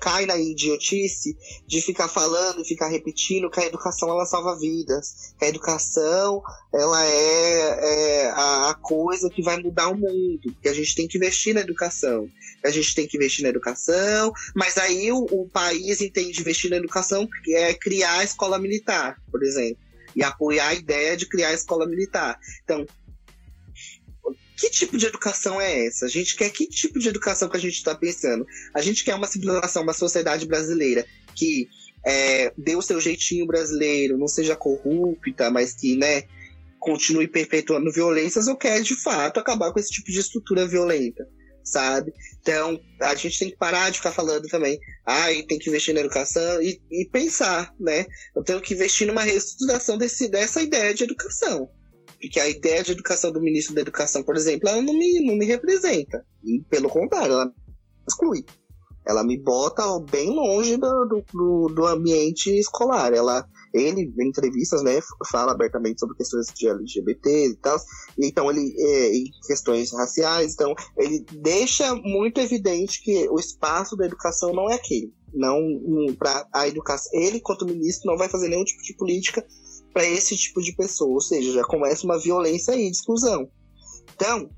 cai 0.00 0.26
na 0.26 0.36
idiotice 0.36 1.36
de 1.66 1.80
ficar 1.80 2.08
falando 2.08 2.60
e 2.60 2.68
ficar 2.68 2.88
repetindo 2.88 3.50
que 3.50 3.60
a 3.60 3.66
educação 3.66 4.08
ela 4.08 4.26
salva 4.26 4.58
vidas, 4.58 5.34
que 5.38 5.44
a 5.44 5.48
educação 5.48 6.42
ela 6.72 7.04
é, 7.04 8.24
é 8.24 8.30
a, 8.30 8.70
a, 8.70 8.74
coisa 8.74 9.30
que 9.30 9.42
vai 9.42 9.60
mudar 9.60 9.88
o 9.88 9.96
mundo, 9.96 10.54
que 10.62 10.68
a 10.68 10.74
gente 10.74 10.94
tem 10.94 11.08
que 11.08 11.16
investir 11.16 11.54
na 11.54 11.60
educação, 11.60 12.28
que 12.60 12.66
a 12.66 12.70
gente 12.70 12.94
tem 12.94 13.06
que 13.06 13.16
investir 13.16 13.42
na 13.42 13.48
educação, 13.48 14.32
mas 14.54 14.76
aí 14.76 15.10
o, 15.10 15.26
o 15.30 15.48
país 15.48 16.00
entende 16.00 16.40
investir 16.40 16.70
na 16.70 16.76
educação 16.76 17.28
é 17.48 17.74
criar 17.74 18.18
a 18.18 18.24
escola 18.24 18.58
militar, 18.58 19.16
por 19.30 19.42
exemplo, 19.42 19.78
e 20.14 20.22
apoiar 20.22 20.68
a 20.68 20.74
ideia 20.74 21.16
de 21.16 21.26
criar 21.26 21.48
a 21.48 21.54
escola 21.54 21.86
militar. 21.86 22.38
Então 22.64 22.86
que 24.56 24.70
tipo 24.70 24.96
de 24.96 25.06
educação 25.06 25.60
é 25.60 25.86
essa? 25.86 26.06
A 26.06 26.08
gente 26.08 26.34
quer 26.34 26.50
que 26.50 26.66
tipo 26.66 26.98
de 26.98 27.08
educação 27.08 27.48
que 27.48 27.56
a 27.56 27.60
gente 27.60 27.74
está 27.74 27.94
pensando? 27.94 28.46
A 28.74 28.80
gente 28.80 29.04
quer 29.04 29.14
uma 29.14 29.26
civilização, 29.26 29.82
uma 29.82 29.92
sociedade 29.92 30.46
brasileira 30.46 31.06
que 31.34 31.68
é, 32.04 32.52
dê 32.56 32.76
o 32.76 32.82
seu 32.82 33.00
jeitinho 33.00 33.46
brasileiro, 33.46 34.16
não 34.16 34.28
seja 34.28 34.56
corrupta, 34.56 35.50
mas 35.50 35.74
que, 35.74 35.96
né, 35.96 36.22
continue 36.78 37.26
perpetuando 37.26 37.92
violências 37.92 38.46
ou 38.46 38.56
quer, 38.56 38.80
de 38.80 38.94
fato, 38.94 39.40
acabar 39.40 39.72
com 39.72 39.80
esse 39.80 39.90
tipo 39.90 40.10
de 40.10 40.20
estrutura 40.20 40.66
violenta, 40.66 41.28
sabe? 41.64 42.12
Então, 42.40 42.80
a 43.00 43.14
gente 43.16 43.38
tem 43.38 43.50
que 43.50 43.56
parar 43.56 43.90
de 43.90 43.98
ficar 43.98 44.12
falando 44.12 44.46
também, 44.46 44.78
ah, 45.04 45.26
tem 45.48 45.58
que 45.58 45.68
investir 45.68 45.92
na 45.92 46.00
educação 46.00 46.62
e, 46.62 46.80
e 46.90 47.04
pensar, 47.10 47.74
né? 47.78 48.06
Eu 48.34 48.44
tenho 48.44 48.60
que 48.60 48.72
investir 48.72 49.06
numa 49.06 49.22
reestruturação 49.22 49.98
desse, 49.98 50.28
dessa 50.28 50.62
ideia 50.62 50.94
de 50.94 51.02
educação. 51.02 51.68
Porque 52.20 52.40
a 52.40 52.48
ideia 52.48 52.82
de 52.82 52.92
educação 52.92 53.30
do 53.30 53.40
ministro 53.40 53.74
da 53.74 53.80
Educação, 53.80 54.22
por 54.22 54.36
exemplo, 54.36 54.68
ela 54.68 54.82
não 54.82 54.94
me, 54.94 55.24
não 55.24 55.36
me 55.36 55.44
representa. 55.44 56.24
E, 56.44 56.62
pelo 56.68 56.88
contrário, 56.88 57.32
ela 57.32 57.46
me 57.46 57.52
exclui. 58.08 58.44
Ela 59.06 59.22
me 59.22 59.38
bota 59.38 59.82
bem 60.10 60.30
longe 60.30 60.76
do, 60.76 61.22
do, 61.32 61.68
do 61.68 61.86
ambiente 61.86 62.50
escolar. 62.58 63.12
Ela, 63.12 63.46
ele, 63.72 64.12
em 64.18 64.28
entrevistas, 64.28 64.82
né, 64.82 64.98
fala 65.30 65.52
abertamente 65.52 66.00
sobre 66.00 66.16
questões 66.16 66.46
de 66.52 66.68
LGBT 66.68 67.50
e 67.50 67.56
tal. 67.56 67.78
Então, 68.18 68.50
ele, 68.50 68.74
é, 68.76 69.14
em 69.14 69.24
questões 69.46 69.92
raciais, 69.92 70.54
então, 70.54 70.74
ele 70.96 71.24
deixa 71.34 71.94
muito 71.94 72.40
evidente 72.40 73.00
que 73.00 73.28
o 73.28 73.38
espaço 73.38 73.96
da 73.96 74.06
educação 74.06 74.52
não 74.52 74.68
é 74.68 74.74
aquele. 74.74 75.12
Não, 75.32 75.60
para 76.18 76.48
a 76.52 76.66
educação. 76.66 77.10
Ele, 77.14 77.40
quanto 77.40 77.66
ministro, 77.66 78.10
não 78.10 78.18
vai 78.18 78.28
fazer 78.28 78.48
nenhum 78.48 78.64
tipo 78.64 78.82
de 78.82 78.96
política 78.96 79.46
para 79.96 80.04
esse 80.04 80.36
tipo 80.36 80.60
de 80.60 80.76
pessoa, 80.76 81.14
ou 81.14 81.22
seja, 81.22 81.54
já 81.54 81.64
começa 81.64 82.04
uma 82.04 82.18
violência 82.18 82.74
aí 82.74 82.90
de 82.90 82.98
exclusão. 82.98 83.48
Então, 84.14 84.50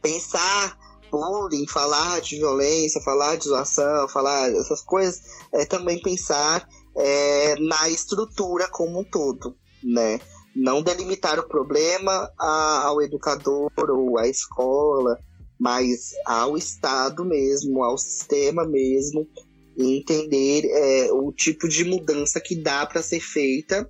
pensar 0.00 0.78
bullying, 1.10 1.66
falar 1.66 2.22
de 2.22 2.36
violência, 2.36 3.02
falar 3.02 3.36
de 3.36 3.48
zoação, 3.48 4.08
falar 4.08 4.50
essas 4.50 4.80
coisas, 4.80 5.20
é 5.52 5.66
também 5.66 6.00
pensar 6.00 6.66
é, 6.96 7.56
na 7.60 7.90
estrutura 7.90 8.66
como 8.70 9.00
um 9.00 9.04
todo, 9.04 9.54
né? 9.84 10.20
Não 10.56 10.80
delimitar 10.80 11.38
o 11.38 11.46
problema 11.46 12.32
ao 12.38 13.02
educador 13.02 13.70
ou 13.76 14.18
à 14.18 14.26
escola, 14.26 15.18
mas 15.60 16.12
ao 16.24 16.56
Estado 16.56 17.26
mesmo, 17.26 17.84
ao 17.84 17.98
sistema 17.98 18.66
mesmo, 18.66 19.28
entender 19.76 20.64
é, 20.64 21.12
o 21.12 21.30
tipo 21.30 21.68
de 21.68 21.84
mudança 21.84 22.40
que 22.40 22.56
dá 22.56 22.86
para 22.86 23.02
ser 23.02 23.20
feita 23.20 23.86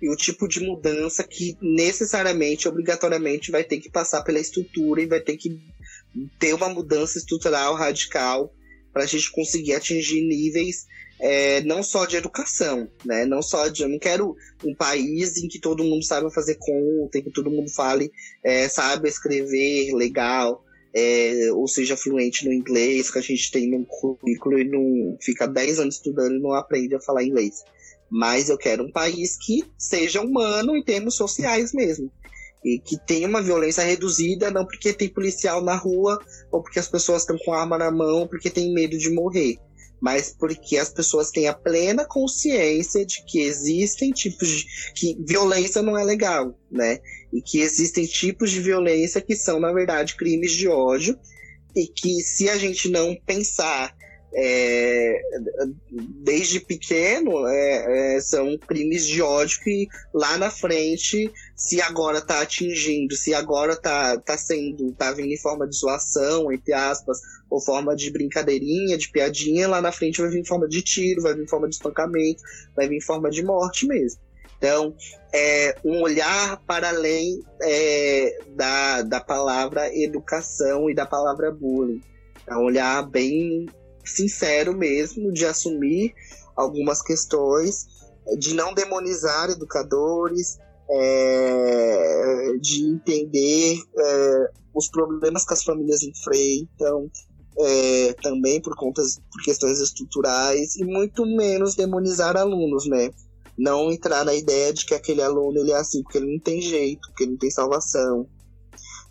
e 0.00 0.08
o 0.08 0.16
tipo 0.16 0.46
de 0.46 0.60
mudança 0.60 1.24
que 1.24 1.56
necessariamente, 1.60 2.68
obrigatoriamente, 2.68 3.50
vai 3.50 3.64
ter 3.64 3.78
que 3.78 3.90
passar 3.90 4.22
pela 4.22 4.38
estrutura 4.38 5.02
e 5.02 5.06
vai 5.06 5.20
ter 5.20 5.36
que 5.36 5.60
ter 6.38 6.54
uma 6.54 6.68
mudança 6.68 7.18
estrutural 7.18 7.74
radical 7.74 8.52
para 8.92 9.02
a 9.02 9.06
gente 9.06 9.30
conseguir 9.30 9.74
atingir 9.74 10.22
níveis 10.22 10.86
é, 11.20 11.60
não 11.62 11.82
só 11.82 12.06
de 12.06 12.16
educação, 12.16 12.88
né? 13.04 13.24
Não 13.24 13.42
só 13.42 13.68
de 13.68 13.82
eu 13.82 13.88
não 13.88 13.98
quero 13.98 14.36
um 14.64 14.74
país 14.74 15.36
em 15.36 15.48
que 15.48 15.58
todo 15.58 15.84
mundo 15.84 16.04
saiba 16.04 16.30
fazer 16.30 16.56
conta, 16.60 17.18
em 17.18 17.22
que 17.22 17.30
todo 17.30 17.50
mundo 17.50 17.70
fale, 17.70 18.10
é, 18.44 18.68
saiba 18.68 19.08
escrever 19.08 19.92
legal, 19.94 20.64
é, 20.94 21.50
ou 21.52 21.66
seja 21.66 21.96
fluente 21.96 22.44
no 22.44 22.52
inglês 22.52 23.10
que 23.10 23.18
a 23.18 23.22
gente 23.22 23.50
tem 23.50 23.68
no 23.68 23.84
currículo 23.84 24.58
e 24.58 24.64
não 24.64 25.18
fica 25.20 25.46
10 25.46 25.80
anos 25.80 25.96
estudando 25.96 26.36
e 26.36 26.40
não 26.40 26.52
aprende 26.52 26.94
a 26.94 27.00
falar 27.00 27.24
inglês. 27.24 27.64
Mas 28.10 28.48
eu 28.48 28.56
quero 28.56 28.84
um 28.84 28.92
país 28.92 29.36
que 29.36 29.64
seja 29.76 30.20
humano 30.20 30.76
em 30.76 30.82
termos 30.82 31.16
sociais 31.16 31.72
mesmo. 31.72 32.10
E 32.64 32.78
que 32.78 32.98
tenha 33.06 33.28
uma 33.28 33.42
violência 33.42 33.84
reduzida, 33.84 34.50
não 34.50 34.64
porque 34.64 34.92
tem 34.92 35.08
policial 35.08 35.62
na 35.62 35.76
rua, 35.76 36.18
ou 36.50 36.62
porque 36.62 36.78
as 36.78 36.88
pessoas 36.88 37.22
estão 37.22 37.38
com 37.38 37.52
arma 37.52 37.78
na 37.78 37.90
mão, 37.90 38.26
porque 38.26 38.50
tem 38.50 38.72
medo 38.72 38.98
de 38.98 39.10
morrer. 39.10 39.58
Mas 40.00 40.34
porque 40.38 40.76
as 40.76 40.90
pessoas 40.90 41.30
têm 41.30 41.48
a 41.48 41.54
plena 41.54 42.04
consciência 42.04 43.04
de 43.04 43.24
que 43.24 43.40
existem 43.40 44.10
tipos 44.10 44.48
de. 44.48 44.66
que 44.94 45.16
violência 45.26 45.82
não 45.82 45.98
é 45.98 46.04
legal, 46.04 46.56
né? 46.70 47.00
E 47.32 47.42
que 47.42 47.60
existem 47.60 48.06
tipos 48.06 48.50
de 48.50 48.60
violência 48.60 49.20
que 49.20 49.34
são, 49.34 49.58
na 49.60 49.72
verdade, 49.72 50.16
crimes 50.16 50.52
de 50.52 50.68
ódio. 50.68 51.18
E 51.76 51.86
que 51.86 52.20
se 52.22 52.48
a 52.48 52.56
gente 52.56 52.88
não 52.88 53.16
pensar 53.26 53.94
é, 54.34 55.20
desde 56.22 56.60
pequeno 56.60 57.46
é, 57.46 58.16
é, 58.16 58.20
são 58.20 58.58
crimes 58.58 59.06
de 59.06 59.22
ódio 59.22 59.60
que 59.62 59.88
lá 60.12 60.36
na 60.36 60.50
frente, 60.50 61.30
se 61.56 61.80
agora 61.80 62.18
está 62.18 62.40
atingindo, 62.40 63.16
se 63.16 63.32
agora 63.32 63.72
está 63.72 64.18
tá 64.18 64.36
sendo, 64.36 64.92
tá 64.92 65.12
vindo 65.12 65.32
em 65.32 65.38
forma 65.38 65.66
de 65.66 65.76
zoação, 65.76 66.52
entre 66.52 66.72
aspas, 66.72 67.18
ou 67.48 67.60
forma 67.60 67.96
de 67.96 68.10
brincadeirinha, 68.10 68.98
de 68.98 69.10
piadinha, 69.10 69.66
lá 69.66 69.80
na 69.80 69.92
frente 69.92 70.20
vai 70.20 70.30
vir 70.30 70.40
em 70.40 70.44
forma 70.44 70.68
de 70.68 70.82
tiro, 70.82 71.22
vai 71.22 71.34
vir 71.34 71.44
em 71.44 71.48
forma 71.48 71.68
de 71.68 71.76
espancamento, 71.76 72.42
vai 72.76 72.88
vir 72.88 72.96
em 72.96 73.02
forma 73.02 73.30
de 73.30 73.42
morte 73.42 73.86
mesmo. 73.86 74.20
Então, 74.58 74.94
é 75.32 75.76
um 75.84 76.02
olhar 76.02 76.60
para 76.66 76.88
além 76.88 77.40
é, 77.62 78.40
da, 78.48 79.02
da 79.02 79.20
palavra 79.20 79.88
educação 79.96 80.90
e 80.90 80.94
da 80.94 81.06
palavra 81.06 81.52
bullying. 81.52 82.02
É 82.46 82.56
um 82.56 82.64
olhar 82.64 83.02
bem 83.08 83.66
sincero 84.08 84.76
mesmo, 84.76 85.32
de 85.32 85.44
assumir 85.44 86.14
algumas 86.56 87.02
questões, 87.02 87.86
de 88.38 88.54
não 88.54 88.74
demonizar 88.74 89.50
educadores, 89.50 90.58
é, 90.90 92.52
de 92.60 92.84
entender 92.84 93.78
é, 93.96 94.50
os 94.74 94.88
problemas 94.88 95.44
que 95.44 95.54
as 95.54 95.62
famílias 95.62 96.02
enfrentam, 96.02 97.10
é, 97.58 98.12
também 98.22 98.60
por 98.60 98.76
contas 98.76 99.20
por 99.30 99.42
questões 99.42 99.80
estruturais 99.80 100.76
e 100.76 100.84
muito 100.84 101.26
menos 101.26 101.74
demonizar 101.74 102.36
alunos, 102.36 102.86
né? 102.86 103.10
Não 103.56 103.90
entrar 103.90 104.24
na 104.24 104.34
ideia 104.34 104.72
de 104.72 104.86
que 104.86 104.94
aquele 104.94 105.20
aluno 105.20 105.58
ele 105.58 105.72
é 105.72 105.76
assim 105.76 106.02
porque 106.02 106.18
ele 106.18 106.32
não 106.32 106.40
tem 106.40 106.60
jeito, 106.60 107.08
porque 107.08 107.24
ele 107.24 107.32
não 107.32 107.38
tem 107.38 107.50
salvação, 107.50 108.28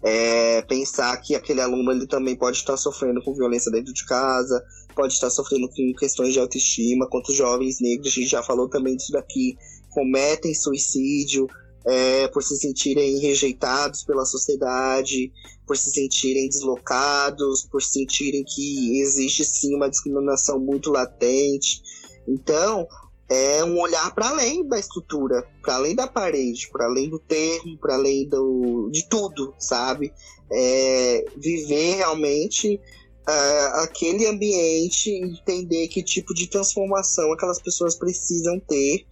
é, 0.04 0.62
pensar 0.64 1.18
que 1.18 1.36
aquele 1.36 1.62
aluno 1.62 1.92
ele 1.92 2.08
também 2.08 2.36
pode 2.36 2.58
estar 2.58 2.78
sofrendo 2.78 3.22
com 3.24 3.34
violência 3.34 3.72
dentro 3.72 3.94
de 3.94 4.06
casa, 4.06 4.64
pode 4.96 5.14
estar 5.14 5.30
sofrendo 5.30 5.68
com 5.70 5.94
questões 5.98 6.34
de 6.34 6.40
autoestima, 6.40 7.10
quantos 7.10 7.36
jovens 7.36 7.80
negros, 7.80 8.08
a 8.08 8.12
gente 8.12 8.30
já 8.30 8.44
falou 8.44 8.70
também 8.70 8.96
disso 8.96 9.12
daqui, 9.12 9.58
cometem 9.90 10.54
suicídio 10.54 11.48
é, 11.86 12.28
por 12.28 12.44
se 12.44 12.58
sentirem 12.58 13.20
rejeitados 13.20 14.04
pela 14.04 14.26
sociedade, 14.26 15.32
por 15.66 15.78
se 15.78 15.90
sentirem 15.90 16.50
deslocados, 16.50 17.66
por 17.72 17.82
sentirem 17.82 18.44
que 18.44 19.00
existe 19.00 19.46
sim 19.46 19.74
uma 19.74 19.90
discriminação 19.90 20.60
muito 20.60 20.92
latente. 20.92 21.82
Então, 22.28 22.86
é 23.30 23.64
um 23.64 23.80
olhar 23.80 24.14
para 24.16 24.30
além 24.30 24.66
da 24.68 24.80
estrutura, 24.80 25.46
para 25.62 25.76
além 25.76 25.96
da 25.96 26.08
parede, 26.08 26.70
para 26.72 26.86
além 26.86 27.10
do 27.10 27.20
termo, 27.20 27.78
para 27.78 27.96
além 27.96 28.28
do, 28.28 28.90
de 28.92 29.08
tudo, 29.08 29.54
sabe? 29.60 30.14
É, 30.50 31.26
viver 31.36 31.96
realmente 31.96 32.80
uh, 33.28 33.82
aquele 33.82 34.26
ambiente, 34.28 35.12
entender 35.12 35.90
que 35.90 36.02
tipo 36.02 36.34
de 36.34 36.48
transformação 36.48 37.34
aquelas 37.34 37.62
pessoas 37.62 37.96
precisam 37.96 38.60
ter 38.62 39.06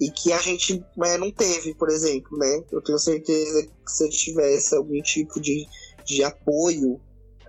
e 0.00 0.10
que 0.10 0.32
a 0.32 0.38
gente 0.38 0.84
é, 1.04 1.18
não 1.18 1.30
teve, 1.30 1.74
por 1.74 1.88
exemplo, 1.88 2.36
né? 2.38 2.62
Eu 2.70 2.82
tenho 2.82 2.98
certeza 2.98 3.62
que 3.62 3.72
se 3.90 4.04
eu 4.04 4.10
tivesse 4.10 4.74
algum 4.74 5.00
tipo 5.02 5.40
de, 5.40 5.66
de 6.04 6.22
apoio 6.22 7.00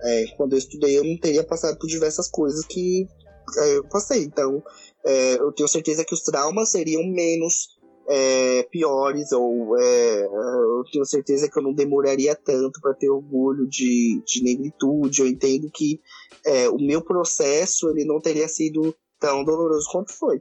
é, 0.02 0.24
quando 0.36 0.54
eu 0.54 0.58
estudei, 0.58 0.98
eu 0.98 1.04
não 1.04 1.16
teria 1.18 1.44
passado 1.44 1.78
por 1.78 1.86
diversas 1.86 2.28
coisas 2.28 2.64
que 2.64 3.06
é, 3.58 3.76
eu 3.76 3.84
passei. 3.84 4.24
Então, 4.24 4.62
é, 5.04 5.34
eu 5.34 5.52
tenho 5.52 5.68
certeza 5.68 6.04
que 6.04 6.14
os 6.14 6.22
traumas 6.22 6.70
seriam 6.70 7.02
menos 7.04 7.78
é, 8.08 8.64
piores, 8.64 9.30
ou 9.32 9.78
é, 9.78 10.24
eu 10.24 10.84
tenho 10.92 11.04
certeza 11.04 11.48
que 11.48 11.58
eu 11.58 11.62
não 11.62 11.72
demoraria 11.72 12.34
tanto 12.34 12.80
para 12.80 12.94
ter 12.94 13.08
orgulho 13.08 13.68
de, 13.68 14.22
de 14.26 14.42
negritude. 14.42 15.20
Eu 15.20 15.28
entendo 15.28 15.70
que 15.72 16.00
é, 16.44 16.68
o 16.68 16.76
meu 16.76 17.02
processo 17.02 17.88
ele 17.90 18.04
não 18.04 18.20
teria 18.20 18.48
sido 18.48 18.94
tão 19.18 19.44
doloroso 19.44 19.88
quanto 19.90 20.12
foi. 20.12 20.40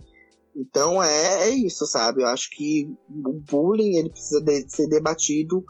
Então 0.56 1.02
é, 1.02 1.48
é 1.48 1.50
isso, 1.50 1.86
sabe? 1.86 2.24
Eu 2.24 2.28
acho 2.28 2.50
que 2.50 2.92
o 3.10 3.34
bullying 3.34 3.98
ele 3.98 4.10
precisa 4.10 4.42
de, 4.42 4.70
ser 4.70 4.88
debatido 4.88 5.64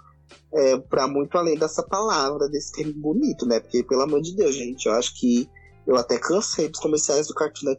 é, 0.54 0.78
para 0.78 1.08
muito 1.08 1.38
além 1.38 1.58
dessa 1.58 1.84
palavra, 1.84 2.48
desse 2.48 2.72
termo 2.72 2.94
bonito, 2.94 3.46
né? 3.46 3.60
Porque, 3.60 3.84
pelo 3.84 4.04
amor 4.04 4.22
de 4.22 4.36
Deus, 4.36 4.56
gente, 4.56 4.86
eu 4.86 4.94
acho 4.94 5.20
que 5.20 5.50
eu 5.86 5.96
até 5.96 6.18
cansei 6.18 6.70
dos 6.70 6.80
comerciais 6.80 7.28
do 7.28 7.34
Cartoon 7.34 7.76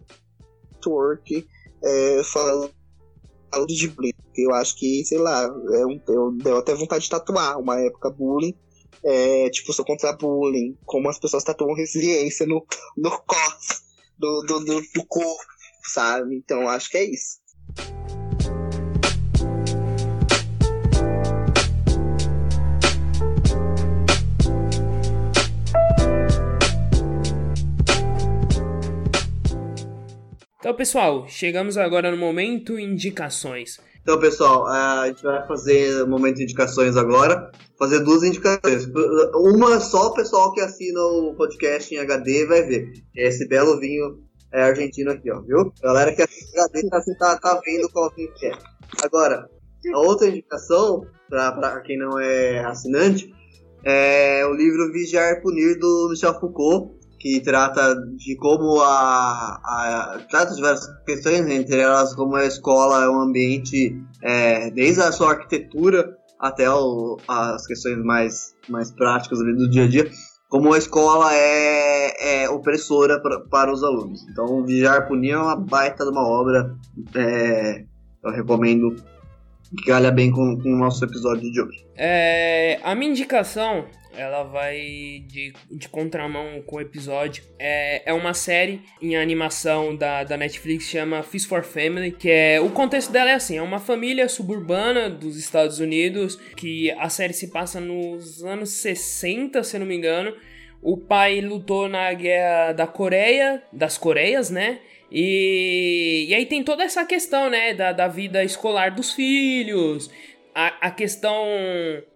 Network 0.81 1.47
é, 1.85 2.23
falando 2.25 2.73
de 3.69 3.89
bullying. 3.89 4.13
Eu 4.37 4.55
acho 4.55 4.77
que, 4.77 5.05
sei 5.05 5.19
lá, 5.19 5.43
é 5.45 5.87
um, 5.87 6.01
eu 6.09 6.33
deu 6.33 6.57
até 6.57 6.75
vontade 6.75 7.05
de 7.05 7.11
tatuar 7.11 7.59
uma 7.59 7.79
época 7.81 8.11
bullying. 8.11 8.55
É, 9.05 9.49
tipo, 9.51 9.73
sou 9.73 9.85
contra 9.85 10.13
bullying, 10.13 10.77
como 10.85 11.09
as 11.09 11.19
pessoas 11.19 11.45
tatuam 11.45 11.75
resiliência 11.75 12.47
no, 12.47 12.65
no 12.97 13.11
cos 13.23 13.83
do, 14.19 14.43
do, 14.43 14.61
do, 14.61 14.81
do 14.95 15.07
corpo, 15.07 15.43
sabe? 15.83 16.37
Então 16.37 16.69
acho 16.69 16.91
que 16.91 16.99
é 16.99 17.05
isso. 17.05 17.41
Então, 30.71 30.79
pessoal, 30.79 31.27
chegamos 31.27 31.77
agora 31.77 32.13
no 32.13 32.17
momento 32.17 32.79
indicações. 32.79 33.81
Então, 34.01 34.21
pessoal, 34.21 34.69
a 34.69 35.09
gente 35.09 35.21
vai 35.21 35.45
fazer 35.45 36.05
o 36.05 36.07
momento 36.07 36.37
de 36.37 36.45
indicações 36.45 36.97
agora. 36.97 37.51
Fazer 37.77 37.99
duas 38.05 38.23
indicações. 38.23 38.87
Uma 39.35 39.81
só 39.81 40.11
o 40.11 40.15
pessoal 40.15 40.53
que 40.53 40.61
assina 40.61 41.01
o 41.01 41.35
podcast 41.35 41.93
em 41.93 41.99
HD 41.99 42.47
vai 42.47 42.63
ver. 42.63 42.93
Esse 43.17 43.49
belo 43.49 43.81
vinho 43.81 44.21
é 44.53 44.63
argentino 44.63 45.11
aqui, 45.11 45.29
ó, 45.33 45.41
viu? 45.41 45.73
Galera 45.83 46.15
que 46.15 46.23
assina 46.23 46.67
HD 46.67 46.89
tá, 46.89 47.03
tá, 47.19 47.39
tá 47.41 47.61
vendo 47.67 47.91
qual 47.91 48.15
vinho 48.15 48.33
que 48.35 48.47
é. 48.47 48.53
Agora, 49.03 49.51
a 49.93 49.99
outra 49.99 50.29
indicação, 50.29 51.05
para 51.29 51.81
quem 51.81 51.99
não 51.99 52.17
é 52.17 52.61
assinante, 52.61 53.35
é 53.85 54.47
o 54.47 54.55
livro 54.55 54.93
Vigiar 54.93 55.33
e 55.33 55.41
Punir 55.41 55.81
do 55.81 56.11
Michel 56.11 56.39
Foucault 56.39 57.00
que 57.21 57.39
trata 57.41 57.95
de 58.17 58.35
como 58.37 58.81
a, 58.81 59.61
a 59.63 60.21
trata 60.29 60.55
de 60.55 60.63
várias 60.63 60.87
questões, 61.05 61.47
entre 61.47 61.79
elas 61.79 62.15
como 62.15 62.35
a 62.35 62.47
escola 62.47 63.05
é 63.05 63.09
um 63.11 63.21
ambiente 63.21 63.95
é, 64.23 64.71
desde 64.71 65.03
a 65.03 65.13
sua 65.13 65.33
arquitetura 65.33 66.17
até 66.41 66.69
o, 66.71 67.19
as 67.29 67.67
questões 67.67 68.03
mais, 68.03 68.57
mais 68.71 68.91
práticas 68.91 69.39
ali 69.39 69.55
do 69.55 69.69
dia 69.69 69.85
a 69.85 69.89
dia, 69.89 70.11
como 70.49 70.73
a 70.73 70.79
escola 70.79 71.31
é, 71.35 72.45
é 72.45 72.49
opressora 72.49 73.21
pra, 73.21 73.41
para 73.41 73.71
os 73.71 73.85
alunos. 73.85 74.27
Então, 74.31 74.65
Vigiar 74.65 75.07
Punir 75.07 75.33
é 75.33 75.39
uma 75.39 75.57
baita 75.57 76.05
de 76.05 76.11
uma 76.11 76.27
obra, 76.27 76.75
é, 77.15 77.85
eu 78.25 78.31
recomendo 78.33 78.97
que 79.77 79.85
calha 79.85 80.11
bem 80.11 80.33
com, 80.33 80.59
com 80.59 80.73
o 80.73 80.79
nosso 80.79 81.05
episódio 81.05 81.53
de 81.53 81.61
hoje. 81.61 81.87
É, 81.95 82.81
a 82.83 82.95
minha 82.95 83.11
indicação 83.11 83.85
ela 84.17 84.43
vai 84.43 85.23
de, 85.27 85.53
de 85.71 85.89
contramão 85.89 86.63
com 86.63 86.77
o 86.77 86.81
episódio. 86.81 87.45
É, 87.59 88.03
é 88.11 88.13
uma 88.13 88.35
série 88.35 88.83
em 89.01 89.17
animação 89.17 89.95
da, 89.95 90.25
da 90.25 90.37
Netflix 90.37 90.85
chama 90.85 91.23
Fist 91.23 91.49
for 91.49 91.63
Family, 91.63 92.13
que 92.13 92.31
é 92.31 92.61
o 92.61 92.71
contexto 92.71 93.13
dela 93.13 93.31
é 93.31 93.35
assim, 93.35 93.57
é 93.57 93.63
uma 93.63 93.79
família 93.79 94.29
suburbana 94.29 95.09
dos 95.09 95.37
Estados 95.37 95.79
Unidos, 95.79 96.37
que 96.57 96.91
a 96.93 97.09
série 97.09 97.33
se 97.33 97.49
passa 97.49 97.81
nos 97.81 98.45
anos 98.45 98.71
60, 98.71 99.63
se 99.63 99.79
não 99.79 99.87
me 99.87 99.97
engano. 99.97 100.35
O 100.83 100.97
pai 100.97 101.41
lutou 101.41 101.89
na 101.89 102.13
guerra 102.13 102.73
da 102.73 102.87
Coreia, 102.87 103.63
das 103.73 103.99
Coreias, 103.99 104.49
né? 104.51 104.81
E, 105.13 106.27
e 106.29 106.35
aí 106.35 106.47
tem 106.47 106.63
toda 106.63 106.85
essa 106.85 107.05
questão, 107.05 107.51
né, 107.51 107.75
da, 107.75 107.93
da 107.93 108.07
vida 108.07 108.45
escolar 108.45 108.93
dos 108.93 109.13
filhos, 109.13 110.09
a, 110.55 110.89
a 110.89 110.91
questão 110.91 111.45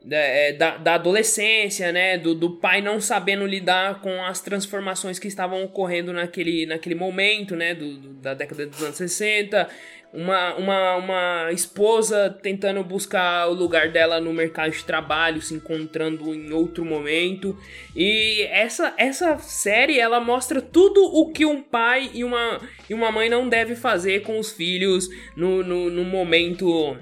da, 0.05 0.17
é, 0.17 0.53
da, 0.53 0.77
da, 0.77 0.95
adolescência, 0.95 1.93
né? 1.93 2.19
Do, 2.19 2.35
do 2.35 2.51
pai 2.51 2.81
não 2.81 3.01
sabendo 3.01 3.47
lidar 3.47 4.01
com 4.01 4.25
as 4.25 4.41
transformações 4.41 5.19
que 5.19 5.29
estavam 5.29 5.65
ocorrendo 5.65 6.13
naquele, 6.13 6.67
naquele 6.67 6.95
momento, 6.95 7.55
né? 7.55 7.75
Do, 7.75 7.97
do, 7.97 8.09
da 8.15 8.35
década 8.35 8.67
dos 8.67 8.83
anos 8.83 8.97
60. 8.97 9.69
Uma, 10.13 10.55
uma, 10.55 10.97
uma 10.97 11.53
esposa 11.53 12.31
tentando 12.41 12.85
buscar 12.85 13.49
o 13.49 13.53
lugar 13.53 13.91
dela 13.91 14.21
no 14.21 14.33
mercado 14.33 14.71
de 14.71 14.85
trabalho, 14.85 15.43
se 15.43 15.55
encontrando 15.55 16.33
em 16.33 16.53
outro 16.53 16.85
momento. 16.85 17.59
E 17.97 18.43
essa, 18.43 18.95
essa 18.97 19.39
série, 19.39 19.99
ela 19.99 20.21
mostra 20.21 20.63
tudo 20.63 21.03
o 21.03 21.33
que 21.33 21.45
um 21.45 21.61
pai 21.61 22.11
e 22.15 22.23
uma, 22.23 22.61
e 22.89 22.95
uma 22.95 23.11
mãe 23.11 23.29
não 23.29 23.49
deve 23.49 23.75
fazer 23.75 24.23
com 24.23 24.39
os 24.39 24.53
filhos 24.53 25.09
no, 25.37 25.65
no, 25.65 25.91
no 25.91 26.05
momento 26.05 26.97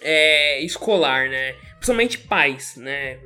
é, 0.00 0.60
escolar, 0.62 1.28
né? 1.28 1.54
Principalmente 1.74 2.18
pais, 2.18 2.76
né? 2.76 3.18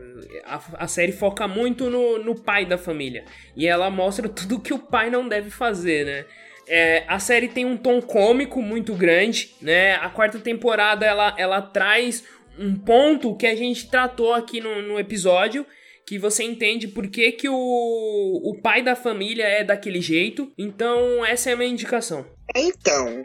A, 0.45 0.85
a 0.85 0.89
série 0.89 1.13
foca 1.13 1.49
muito 1.49 1.89
no, 1.91 2.19
no 2.19 2.35
pai 2.35 2.67
da 2.67 2.79
família. 2.79 3.25
E 3.57 3.67
ela 3.67 3.91
mostra 3.91 4.29
tudo 4.29 4.61
que 4.61 4.73
o 4.73 4.79
pai 4.79 5.11
não 5.11 5.29
deve 5.29 5.51
fazer, 5.51 6.05
né? 6.05 6.25
É, 6.69 7.05
a 7.09 7.19
série 7.19 7.49
tem 7.49 7.65
um 7.65 7.77
tom 7.77 8.01
cômico 8.01 8.63
muito 8.63 8.95
grande, 8.95 9.55
né? 9.61 9.95
A 9.97 10.09
quarta 10.09 10.39
temporada 10.39 11.05
ela, 11.05 11.35
ela 11.37 11.61
traz 11.61 12.25
um 12.59 12.75
ponto 12.77 13.37
que 13.37 13.47
a 13.47 13.55
gente 13.55 13.89
tratou 13.89 14.33
aqui 14.35 14.61
no, 14.61 14.83
no 14.83 14.99
episódio, 14.99 15.67
que 16.07 16.19
você 16.19 16.45
entende 16.45 16.89
por 16.89 17.09
que, 17.09 17.33
que 17.33 17.49
o, 17.49 17.55
o 17.55 18.61
pai 18.63 18.83
da 18.83 18.95
família 18.95 19.45
é 19.45 19.65
daquele 19.65 20.01
jeito. 20.01 20.53
Então, 20.59 21.25
essa 21.25 21.51
é 21.51 21.53
a 21.55 21.57
minha 21.57 21.71
indicação. 21.71 22.27
Então, 22.55 23.23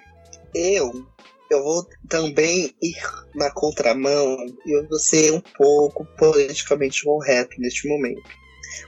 eu 0.56 1.06
eu 1.50 1.64
vou 1.64 1.88
também 2.10 2.76
ir 2.82 2.98
na 3.36 3.52
contramão 3.52 4.38
e 4.66 4.72
eu 4.78 4.88
vou 4.88 5.00
ser 5.00 5.34
um 5.34 5.42
pouco 5.42 6.06
politicamente 6.18 7.04
correto 7.04 7.60
neste 7.60 7.88
momento. 7.88 8.30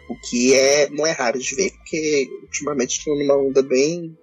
O 0.10 0.16
que 0.30 0.54
é 0.54 0.90
não 0.90 1.06
é 1.06 1.12
raro 1.12 1.40
de 1.40 1.56
ver, 1.56 1.72
porque 1.72 2.28
ultimamente 2.44 3.00
estou 3.00 3.18
numa 3.18 3.38
onda 3.38 3.62
bem. 3.62 4.18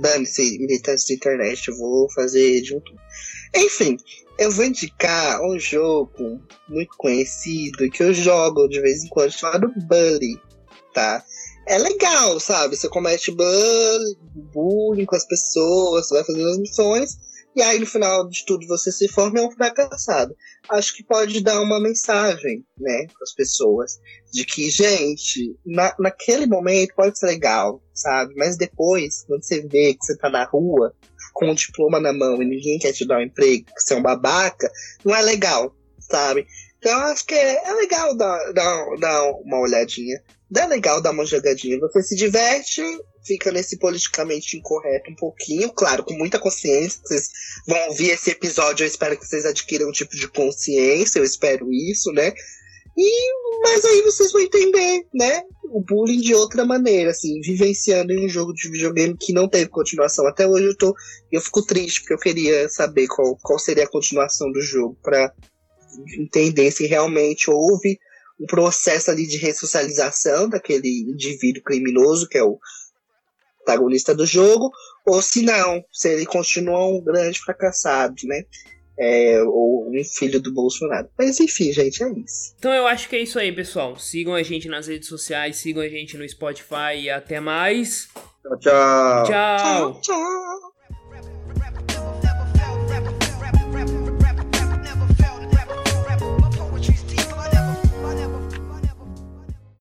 Dane-se, 0.00 0.58
militantes 0.58 1.06
da 1.06 1.14
internet, 1.14 1.68
eu 1.68 1.76
vou 1.76 2.10
fazer 2.12 2.60
de 2.62 2.76
um 2.76 2.80
tudo. 2.80 3.00
Enfim, 3.54 3.96
eu 4.38 4.50
vou 4.50 4.64
indicar 4.64 5.42
um 5.42 5.58
jogo 5.58 6.40
muito 6.68 6.96
conhecido 6.96 7.90
que 7.90 8.02
eu 8.02 8.14
jogo 8.14 8.68
de 8.68 8.80
vez 8.80 9.04
em 9.04 9.08
quando 9.08 9.32
chamado 9.32 9.72
Bully, 9.86 10.40
tá? 10.94 11.24
É 11.68 11.78
legal, 11.78 12.40
sabe? 12.40 12.76
Você 12.76 12.88
comete 12.88 13.30
bullying 13.30 15.04
com 15.04 15.14
as 15.14 15.26
pessoas, 15.26 16.08
você 16.08 16.14
vai 16.14 16.24
fazendo 16.24 16.48
as 16.48 16.58
missões, 16.58 17.18
e 17.54 17.62
aí 17.62 17.78
no 17.78 17.86
final 17.86 18.28
de 18.28 18.44
tudo 18.46 18.66
você 18.66 18.90
se 18.90 19.06
forma 19.08 19.38
e 19.38 19.42
é 19.42 19.46
um 19.46 19.50
fracassado. 19.50 20.34
Acho 20.70 20.96
que 20.96 21.04
pode 21.04 21.42
dar 21.42 21.60
uma 21.60 21.80
mensagem, 21.80 22.64
né, 22.78 23.06
para 23.06 23.22
as 23.22 23.34
pessoas, 23.34 23.98
de 24.32 24.44
que, 24.44 24.70
gente, 24.70 25.56
na, 25.64 25.94
naquele 25.98 26.46
momento 26.46 26.94
pode 26.94 27.18
ser 27.18 27.26
legal, 27.26 27.82
sabe? 27.92 28.34
Mas 28.36 28.56
depois, 28.56 29.24
quando 29.26 29.44
você 29.44 29.60
vê 29.60 29.94
que 29.94 30.04
você 30.04 30.16
tá 30.16 30.30
na 30.30 30.44
rua, 30.44 30.94
com 31.34 31.50
um 31.50 31.54
diploma 31.54 32.00
na 32.00 32.12
mão 32.12 32.42
e 32.42 32.46
ninguém 32.46 32.78
quer 32.78 32.92
te 32.92 33.06
dar 33.06 33.18
um 33.18 33.22
emprego, 33.22 33.66
que 33.66 33.82
você 33.82 33.94
é 33.94 33.96
um 33.96 34.02
babaca, 34.02 34.70
não 35.04 35.14
é 35.14 35.22
legal, 35.22 35.74
sabe? 35.98 36.46
Então 36.78 36.98
acho 37.00 37.26
que 37.26 37.34
é, 37.34 37.68
é 37.68 37.72
legal 37.74 38.16
dar, 38.16 38.52
dar, 38.52 38.96
dar 38.98 39.30
uma 39.32 39.60
olhadinha. 39.60 40.22
É 40.56 40.66
legal 40.66 41.02
dar 41.02 41.10
uma 41.10 41.26
jogadinha. 41.26 41.78
Você 41.78 42.02
se 42.02 42.16
diverte, 42.16 42.82
fica 43.24 43.52
nesse 43.52 43.78
politicamente 43.78 44.56
incorreto 44.56 45.10
um 45.10 45.14
pouquinho, 45.14 45.70
claro, 45.70 46.02
com 46.02 46.14
muita 46.14 46.38
consciência. 46.38 47.00
Vocês 47.04 47.28
vão 47.66 47.88
ouvir 47.88 48.10
esse 48.10 48.30
episódio, 48.30 48.84
eu 48.84 48.88
espero 48.88 49.18
que 49.18 49.26
vocês 49.26 49.44
adquiram 49.44 49.88
um 49.88 49.92
tipo 49.92 50.16
de 50.16 50.26
consciência, 50.28 51.18
eu 51.18 51.24
espero 51.24 51.70
isso, 51.70 52.10
né? 52.12 52.32
E, 52.96 53.32
mas 53.62 53.84
aí 53.84 54.02
vocês 54.02 54.32
vão 54.32 54.40
entender, 54.40 55.06
né? 55.14 55.42
O 55.70 55.80
bullying 55.80 56.20
de 56.20 56.34
outra 56.34 56.64
maneira, 56.64 57.10
assim, 57.10 57.40
vivenciando 57.42 58.12
em 58.12 58.24
um 58.24 58.28
jogo 58.28 58.52
de 58.54 58.70
videogame 58.70 59.16
que 59.16 59.32
não 59.32 59.48
teve 59.48 59.68
continuação. 59.68 60.26
Até 60.26 60.48
hoje 60.48 60.64
eu 60.64 60.76
tô. 60.76 60.96
Eu 61.30 61.40
fico 61.40 61.64
triste, 61.64 62.00
porque 62.00 62.14
eu 62.14 62.18
queria 62.18 62.68
saber 62.68 63.06
qual, 63.06 63.36
qual 63.42 63.58
seria 63.58 63.84
a 63.84 63.90
continuação 63.90 64.50
do 64.50 64.60
jogo 64.62 64.98
para 65.02 65.32
entender 66.18 66.70
se 66.70 66.86
realmente 66.86 67.50
houve 67.50 68.00
um 68.40 68.46
processo 68.46 69.10
ali 69.10 69.26
de 69.26 69.36
ressocialização 69.36 70.48
daquele 70.48 71.02
indivíduo 71.02 71.62
criminoso, 71.62 72.28
que 72.28 72.38
é 72.38 72.42
o 72.42 72.58
protagonista 73.64 74.14
do 74.14 74.24
jogo, 74.24 74.70
ou 75.04 75.20
se 75.20 75.42
não, 75.42 75.84
se 75.92 76.10
ele 76.10 76.24
continua 76.24 76.86
um 76.86 77.02
grande 77.02 77.38
fracassado, 77.40 78.14
né? 78.24 78.44
É, 79.00 79.40
ou 79.42 79.88
um 79.88 80.04
filho 80.04 80.40
do 80.40 80.52
Bolsonaro. 80.52 81.08
Mas 81.16 81.38
enfim, 81.38 81.72
gente, 81.72 82.02
é 82.02 82.10
isso. 82.10 82.54
Então 82.58 82.72
eu 82.72 82.86
acho 82.86 83.08
que 83.08 83.14
é 83.14 83.20
isso 83.20 83.38
aí, 83.38 83.52
pessoal. 83.52 83.96
Sigam 83.96 84.34
a 84.34 84.42
gente 84.42 84.68
nas 84.68 84.88
redes 84.88 85.08
sociais, 85.08 85.56
sigam 85.56 85.82
a 85.82 85.88
gente 85.88 86.16
no 86.16 86.28
Spotify 86.28 86.96
e 86.98 87.10
até 87.10 87.38
mais. 87.38 88.08
Tchau, 88.42 88.58
tchau. 88.58 89.24
Tchau. 89.24 89.26
Tchau, 89.26 90.00
tchau. 90.00 90.77